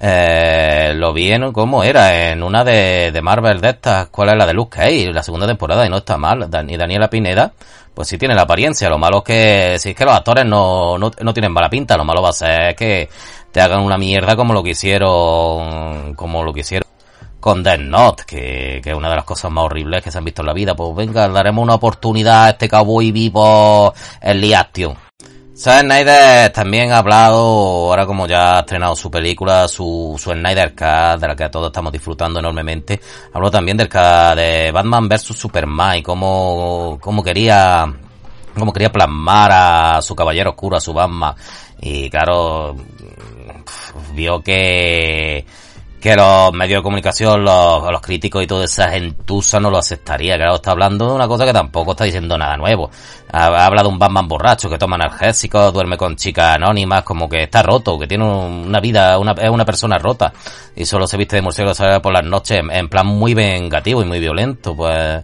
Eh, 0.00 0.92
lo 0.94 1.12
vi 1.12 1.30
en, 1.30 1.52
¿cómo 1.52 1.84
era? 1.84 2.30
En 2.30 2.42
una 2.42 2.64
de, 2.64 3.10
de 3.12 3.20
Marvel 3.20 3.60
de 3.60 3.68
estas, 3.68 4.08
¿cuál 4.08 4.30
es 4.30 4.36
la 4.36 4.46
de 4.46 4.54
Luke 4.54 4.78
Cage? 4.78 5.12
La 5.12 5.22
segunda 5.22 5.46
temporada 5.46 5.84
y 5.84 5.90
no 5.90 5.98
está 5.98 6.16
mal. 6.16 6.48
y 6.68 6.76
Daniela 6.78 7.10
Pineda, 7.10 7.52
pues 7.98 8.06
sí 8.06 8.16
tiene 8.16 8.36
la 8.36 8.42
apariencia. 8.42 8.88
Lo 8.88 8.96
malo 8.96 9.18
es 9.18 9.24
que, 9.24 9.76
si 9.80 9.88
es 9.88 9.96
que 9.96 10.04
los 10.04 10.14
actores 10.14 10.46
no, 10.46 10.96
no, 10.98 11.10
no 11.20 11.34
tienen 11.34 11.50
mala 11.50 11.68
pinta, 11.68 11.96
lo 11.96 12.04
malo 12.04 12.22
va 12.22 12.28
a 12.28 12.32
ser 12.32 12.76
que 12.76 13.08
te 13.50 13.60
hagan 13.60 13.80
una 13.80 13.98
mierda 13.98 14.36
como 14.36 14.54
lo 14.54 14.62
que 14.62 14.70
hicieron, 14.70 16.14
como 16.14 16.44
lo 16.44 16.54
que 16.54 16.60
hicieron 16.60 16.88
con 17.40 17.64
Death 17.64 17.80
Note, 17.80 18.22
que, 18.24 18.80
que 18.84 18.90
es 18.90 18.96
una 18.96 19.10
de 19.10 19.16
las 19.16 19.24
cosas 19.24 19.50
más 19.50 19.64
horribles 19.64 20.00
que 20.04 20.12
se 20.12 20.18
han 20.18 20.24
visto 20.24 20.42
en 20.42 20.46
la 20.46 20.52
vida. 20.52 20.76
Pues 20.76 20.94
venga, 20.94 21.26
daremos 21.26 21.60
una 21.60 21.74
oportunidad 21.74 22.44
a 22.44 22.50
este 22.50 22.68
cowboy 22.68 23.10
vivo 23.10 23.92
en 24.20 24.40
Liaction. 24.42 25.07
Zack 25.58 25.80
Snyder 25.80 26.52
también 26.52 26.92
ha 26.92 26.98
hablado, 26.98 27.36
ahora 27.88 28.06
como 28.06 28.28
ya 28.28 28.58
ha 28.58 28.60
estrenado 28.60 28.94
su 28.94 29.10
película, 29.10 29.66
su, 29.66 30.14
su 30.16 30.30
Snyder 30.30 30.70
Cut, 30.70 31.20
de 31.20 31.26
la 31.26 31.34
que 31.34 31.48
todos 31.48 31.66
estamos 31.66 31.92
disfrutando 31.92 32.38
enormemente, 32.38 33.00
habló 33.32 33.50
también 33.50 33.76
del 33.76 33.88
de 33.88 34.70
Batman 34.72 35.08
vs 35.08 35.22
Superman 35.36 35.98
y 35.98 36.02
cómo, 36.04 36.98
cómo 37.00 37.24
quería, 37.24 37.92
cómo 38.56 38.72
quería 38.72 38.92
plasmar 38.92 39.50
a 39.52 40.00
su 40.00 40.14
caballero 40.14 40.50
oscuro, 40.50 40.76
a 40.76 40.80
su 40.80 40.92
Batman. 40.92 41.34
Y 41.80 42.08
claro, 42.08 42.76
vio 44.14 44.40
que, 44.40 45.44
que 46.00 46.14
los 46.14 46.52
medios 46.52 46.78
de 46.78 46.82
comunicación, 46.82 47.44
los, 47.44 47.82
los 47.90 48.00
críticos 48.00 48.42
y 48.42 48.46
toda 48.46 48.64
esa 48.64 48.88
gentuza 48.90 49.58
no 49.58 49.70
lo 49.70 49.78
aceptaría. 49.78 50.36
Claro, 50.36 50.56
está 50.56 50.70
hablando 50.70 51.08
de 51.08 51.14
una 51.14 51.26
cosa 51.26 51.44
que 51.44 51.52
tampoco 51.52 51.92
está 51.92 52.04
diciendo 52.04 52.38
nada 52.38 52.56
nuevo. 52.56 52.90
Habla 53.30 53.82
de 53.82 53.88
un 53.88 53.98
Batman 53.98 54.28
borracho 54.28 54.70
que 54.70 54.78
toma 54.78 54.96
analgésicos, 54.96 55.72
duerme 55.72 55.96
con 55.96 56.16
chicas 56.16 56.56
anónimas, 56.56 57.02
como 57.02 57.28
que 57.28 57.42
está 57.42 57.62
roto, 57.62 57.98
que 57.98 58.06
tiene 58.06 58.24
una 58.24 58.80
vida, 58.80 59.18
una, 59.18 59.32
es 59.32 59.50
una 59.50 59.64
persona 59.64 59.98
rota. 59.98 60.32
Y 60.76 60.84
solo 60.84 61.06
se 61.06 61.16
viste 61.16 61.36
de 61.36 61.42
murciélago 61.42 62.00
por 62.00 62.12
las 62.12 62.24
noches 62.24 62.62
en 62.70 62.88
plan 62.88 63.06
muy 63.06 63.34
vengativo 63.34 64.00
y 64.02 64.04
muy 64.04 64.20
violento, 64.20 64.74
pues 64.76 65.22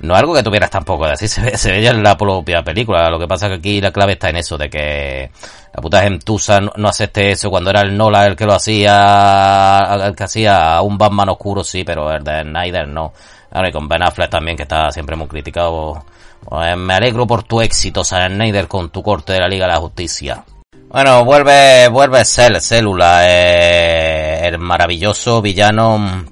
no 0.00 0.14
algo 0.14 0.34
que 0.34 0.42
tuvieras 0.42 0.70
tampoco 0.70 1.04
así, 1.04 1.28
se 1.28 1.40
ve, 1.42 1.56
se 1.56 1.70
ve 1.70 1.82
ya 1.82 1.90
en 1.90 2.02
la 2.02 2.16
propia 2.16 2.62
película. 2.62 3.10
Lo 3.10 3.18
que 3.18 3.28
pasa 3.28 3.46
es 3.46 3.52
que 3.52 3.58
aquí 3.58 3.80
la 3.80 3.92
clave 3.92 4.12
está 4.12 4.30
en 4.30 4.36
eso, 4.36 4.56
de 4.56 4.68
que 4.70 5.30
la 5.74 5.82
puta 5.82 6.02
gentusa 6.02 6.60
no, 6.60 6.88
acepte 6.88 7.30
eso. 7.30 7.50
Cuando 7.50 7.70
era 7.70 7.82
el 7.82 7.96
Nola 7.96 8.26
el 8.26 8.36
que 8.36 8.46
lo 8.46 8.54
hacía, 8.54 9.86
el 10.04 10.16
que 10.16 10.24
hacía 10.24 10.80
un 10.82 10.96
Batman 10.96 11.28
oscuro, 11.30 11.62
sí, 11.62 11.84
pero 11.84 12.10
el 12.10 12.24
de 12.24 12.42
Snyder 12.42 12.88
no. 12.88 13.12
Ahora, 13.52 13.68
y 13.68 13.72
con 13.72 13.88
Ben 13.88 14.02
Affleck 14.02 14.30
también, 14.30 14.56
que 14.56 14.62
está 14.62 14.90
siempre 14.90 15.16
muy 15.16 15.26
criticado. 15.26 16.04
Pues, 16.44 16.76
me 16.76 16.94
alegro 16.94 17.26
por 17.26 17.42
tu 17.42 17.60
éxito, 17.60 18.02
Sam 18.02 18.34
Snyder, 18.34 18.68
con 18.68 18.90
tu 18.90 19.02
corte 19.02 19.32
de 19.32 19.40
la 19.40 19.48
Liga 19.48 19.66
de 19.66 19.72
la 19.72 19.80
Justicia. 19.80 20.44
Bueno, 20.88 21.24
vuelve, 21.24 21.88
vuelve 21.88 22.24
Cell, 22.24 22.56
Célula, 22.60 23.22
eh, 23.28 24.48
el 24.48 24.58
maravilloso 24.58 25.42
villano 25.42 26.24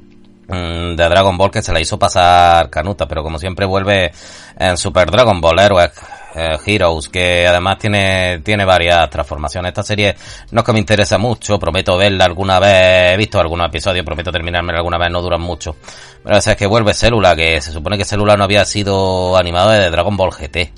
de 0.48 1.08
Dragon 1.08 1.36
Ball 1.36 1.50
que 1.50 1.62
se 1.62 1.72
la 1.72 1.80
hizo 1.80 1.98
pasar 1.98 2.70
canuta, 2.70 3.06
pero 3.06 3.22
como 3.22 3.38
siempre 3.38 3.66
vuelve 3.66 4.12
en 4.58 4.76
Super 4.76 5.10
Dragon 5.10 5.40
Ball 5.40 5.58
Heroes 5.58 5.90
eh, 6.34 6.56
Heroes, 6.64 7.08
que 7.08 7.46
además 7.46 7.78
tiene, 7.78 8.40
tiene 8.44 8.64
varias 8.64 9.08
transformaciones. 9.10 9.70
Esta 9.70 9.82
serie 9.82 10.16
no 10.50 10.60
es 10.60 10.66
que 10.66 10.72
me 10.72 10.78
interesa 10.78 11.18
mucho, 11.18 11.58
prometo 11.58 11.96
verla 11.96 12.24
alguna 12.24 12.60
vez, 12.60 13.14
he 13.14 13.16
visto 13.16 13.40
algunos 13.40 13.66
episodios, 13.68 14.04
prometo 14.04 14.30
terminarme 14.30 14.72
alguna 14.72 14.98
vez, 14.98 15.10
no 15.10 15.20
duran 15.20 15.40
mucho. 15.40 15.76
Pero 16.22 16.36
es 16.36 16.56
que 16.56 16.66
vuelve 16.66 16.94
Célula, 16.94 17.34
que 17.34 17.60
se 17.60 17.72
supone 17.72 17.98
que 17.98 18.04
Célula 18.04 18.36
no 18.36 18.44
había 18.44 18.64
sido 18.64 19.36
animado 19.36 19.70
de 19.70 19.90
Dragon 19.90 20.16
Ball 20.16 20.30
GT. 20.30 20.72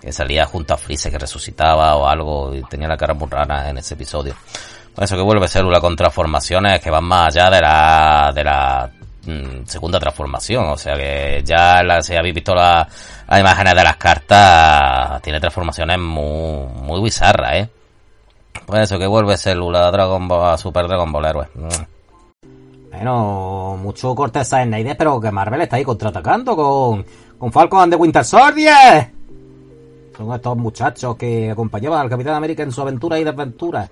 Que 0.00 0.12
salía 0.12 0.46
junto 0.46 0.72
a 0.72 0.76
Freeze, 0.76 1.10
que 1.10 1.18
resucitaba 1.18 1.96
o 1.96 2.06
algo, 2.06 2.54
y 2.54 2.62
tenía 2.62 2.86
la 2.86 2.96
cara 2.96 3.14
muy 3.14 3.28
rara 3.28 3.68
en 3.68 3.78
ese 3.78 3.94
episodio. 3.94 4.34
Eso 4.98 5.16
que 5.16 5.22
vuelve 5.22 5.48
célula 5.48 5.80
con 5.80 5.94
transformaciones 5.94 6.80
que 6.80 6.90
van 6.90 7.04
más 7.04 7.28
allá 7.28 7.50
de 7.50 7.60
la, 7.60 8.32
de 8.34 8.44
la 8.44 8.90
mm, 9.26 9.66
segunda 9.66 10.00
transformación. 10.00 10.64
O 10.70 10.76
sea 10.76 10.94
que 10.94 11.42
ya 11.44 11.82
la, 11.82 12.00
si 12.00 12.16
habéis 12.16 12.34
visto 12.34 12.54
las 12.54 12.86
imágenes 13.38 13.74
de 13.74 13.84
las 13.84 13.96
cartas, 13.96 15.20
tiene 15.22 15.38
transformaciones 15.38 15.98
muy, 15.98 16.66
muy 16.82 17.02
bizarras, 17.02 17.52
¿eh? 17.54 17.70
Pues 18.64 18.82
eso 18.82 18.98
que 18.98 19.06
vuelve 19.06 19.36
célula 19.36 19.90
Dragon 19.90 20.26
Ball, 20.26 20.58
Super 20.58 20.88
Dragon 20.88 21.12
Ball 21.12 21.26
Héroe. 21.26 21.48
Mm. 21.54 21.96
Bueno, 22.90 23.76
mucho 23.78 24.14
corte 24.14 24.40
en 24.52 24.72
idea, 24.72 24.96
pero 24.96 25.20
que 25.20 25.30
Marvel 25.30 25.60
está 25.60 25.76
ahí 25.76 25.84
contraatacando 25.84 26.56
con, 26.56 27.04
con 27.36 27.52
Falcon 27.52 27.82
and 27.82 27.92
the 27.92 27.96
Winter 27.96 28.24
Soldier. 28.24 29.10
Son 30.16 30.32
estos 30.32 30.56
muchachos 30.56 31.14
que 31.16 31.50
acompañaban 31.50 32.00
al 32.00 32.08
Capitán 32.08 32.36
América 32.36 32.62
en 32.62 32.72
su 32.72 32.80
aventura 32.80 33.18
y 33.18 33.24
desventura. 33.24 33.86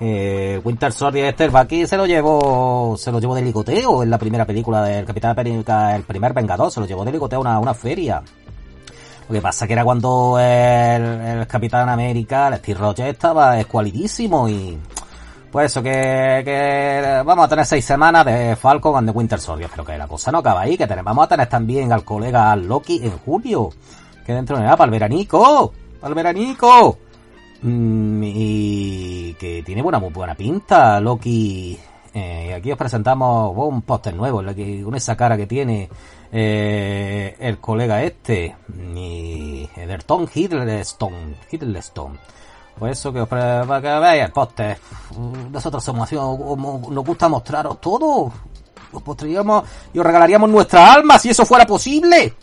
Eh, 0.00 0.60
Winter 0.64 0.92
Soldier 0.92 1.26
este, 1.26 1.50
aquí 1.54 1.86
se 1.86 1.96
lo 1.96 2.06
llevó, 2.06 2.96
se 2.98 3.12
lo 3.12 3.20
llevó 3.20 3.34
de 3.34 3.42
licoteo 3.42 4.02
en 4.02 4.10
la 4.10 4.18
primera 4.18 4.44
película 4.44 4.82
del 4.82 5.04
Capitán 5.04 5.30
América, 5.30 5.94
el 5.94 6.02
primer 6.02 6.32
Vengador, 6.32 6.70
se 6.70 6.80
lo 6.80 6.86
llevó 6.86 7.04
de 7.04 7.12
licoteo 7.12 7.38
a 7.38 7.42
una, 7.42 7.58
una 7.58 7.74
feria. 7.74 8.22
Lo 9.28 9.34
que 9.34 9.40
pasa 9.40 9.66
que 9.66 9.72
era 9.72 9.84
cuando 9.84 10.38
el, 10.38 11.46
Capitán 11.46 11.88
América, 11.88 12.48
el 12.48 12.56
Steve 12.56 12.78
Rogers, 12.78 13.10
estaba 13.10 13.58
escualidísimo 13.58 14.48
y 14.48 14.78
pues 15.50 15.66
eso, 15.66 15.82
que, 15.82 16.42
que 16.44 17.22
vamos 17.24 17.46
a 17.46 17.48
tener 17.48 17.64
seis 17.64 17.84
semanas 17.84 18.26
de 18.26 18.56
Falcon 18.56 18.96
and 18.96 19.10
the 19.10 19.16
Winter 19.16 19.40
Soldier, 19.40 19.70
pero 19.70 19.84
que 19.84 19.96
la 19.96 20.08
cosa 20.08 20.32
no 20.32 20.38
acaba 20.38 20.62
ahí, 20.62 20.76
que 20.76 20.86
tenemos, 20.86 21.06
vamos 21.06 21.26
a 21.26 21.28
tener 21.28 21.48
también 21.48 21.92
al 21.92 22.04
colega 22.04 22.54
Loki 22.56 23.00
en 23.04 23.16
julio, 23.18 23.70
que 24.26 24.34
dentro 24.34 24.56
de 24.56 24.64
nada, 24.64 24.76
para 24.76 24.86
el 24.86 24.90
veranico, 24.90 25.72
para 26.00 26.08
el 26.08 26.14
veranico. 26.14 26.98
Mm, 27.64 28.22
y 28.24 29.34
que 29.34 29.62
tiene 29.62 29.80
buena, 29.80 29.98
muy 29.98 30.10
buena 30.10 30.34
pinta, 30.34 31.00
Loki. 31.00 31.78
Eh, 32.12 32.52
aquí 32.54 32.70
os 32.70 32.76
presentamos 32.76 33.52
un 33.56 33.80
póster 33.82 34.14
nuevo, 34.14 34.42
con 34.84 34.94
esa 34.94 35.16
cara 35.16 35.34
que 35.34 35.46
tiene 35.46 35.88
eh, 36.30 37.34
el 37.40 37.58
colega 37.58 38.02
este, 38.02 38.54
y 38.94 39.66
Ederton 39.76 40.28
Hiddleston, 40.32 41.36
Hiddleston. 41.50 42.18
Por 42.78 42.90
eso 42.90 43.10
que 43.10 43.22
os 43.22 43.28
para 43.28 44.14
el 44.14 44.32
póster. 44.32 44.76
Nosotros 45.50 45.82
somos 45.82 46.02
así, 46.02 46.16
nos 46.16 47.04
gusta 47.04 47.30
mostraros 47.30 47.80
todo. 47.80 48.30
Os 48.92 49.02
postraríamos 49.02 49.64
y 49.92 49.98
os 49.98 50.04
regalaríamos 50.04 50.50
nuestra 50.50 50.92
alma 50.92 51.18
si 51.18 51.30
eso 51.30 51.46
fuera 51.46 51.64
posible. 51.66 52.34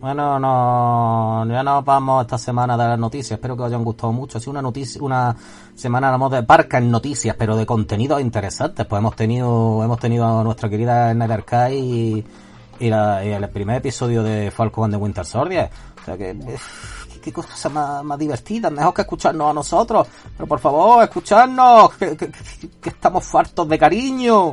Bueno, 0.00 0.38
no, 0.38 1.44
ya 1.48 1.64
nos 1.64 1.84
vamos 1.84 2.22
esta 2.22 2.38
semana 2.38 2.76
de 2.76 2.84
las 2.84 2.98
noticias. 2.98 3.32
Espero 3.32 3.56
que 3.56 3.62
os 3.62 3.66
hayan 3.66 3.82
gustado 3.82 4.12
mucho. 4.12 4.38
Ha 4.38 4.40
sido 4.40 4.52
una 4.52 4.62
noticia, 4.62 5.02
una 5.02 5.34
semana 5.74 6.16
de 6.28 6.42
parca 6.44 6.78
en 6.78 6.88
noticias, 6.88 7.34
pero 7.36 7.56
de 7.56 7.66
contenidos 7.66 8.20
interesantes. 8.20 8.86
Pues 8.86 9.00
hemos 9.00 9.16
tenido, 9.16 9.82
hemos 9.82 9.98
tenido 9.98 10.24
a 10.38 10.44
nuestra 10.44 10.68
querida 10.68 11.12
Snyder 11.12 11.44
y, 11.72 12.24
y, 12.78 12.86
el 12.88 13.48
primer 13.48 13.78
episodio 13.78 14.22
de 14.22 14.52
Falcon 14.52 14.84
and 14.84 14.94
the 14.94 14.98
Winter 14.98 15.26
Soldier. 15.26 15.68
O 16.00 16.04
sea 16.04 16.16
que, 16.16 16.36
qué 17.20 17.32
cosas 17.32 17.72
más, 17.72 18.04
más 18.04 18.18
divertidas. 18.20 18.70
Mejor 18.70 18.94
que 18.94 19.02
escucharnos 19.02 19.50
a 19.50 19.54
nosotros. 19.54 20.06
Pero 20.36 20.46
por 20.46 20.60
favor, 20.60 21.02
escucharnos, 21.02 21.90
que 21.96 22.88
estamos 22.88 23.24
fartos 23.24 23.68
de 23.68 23.76
cariño. 23.76 24.52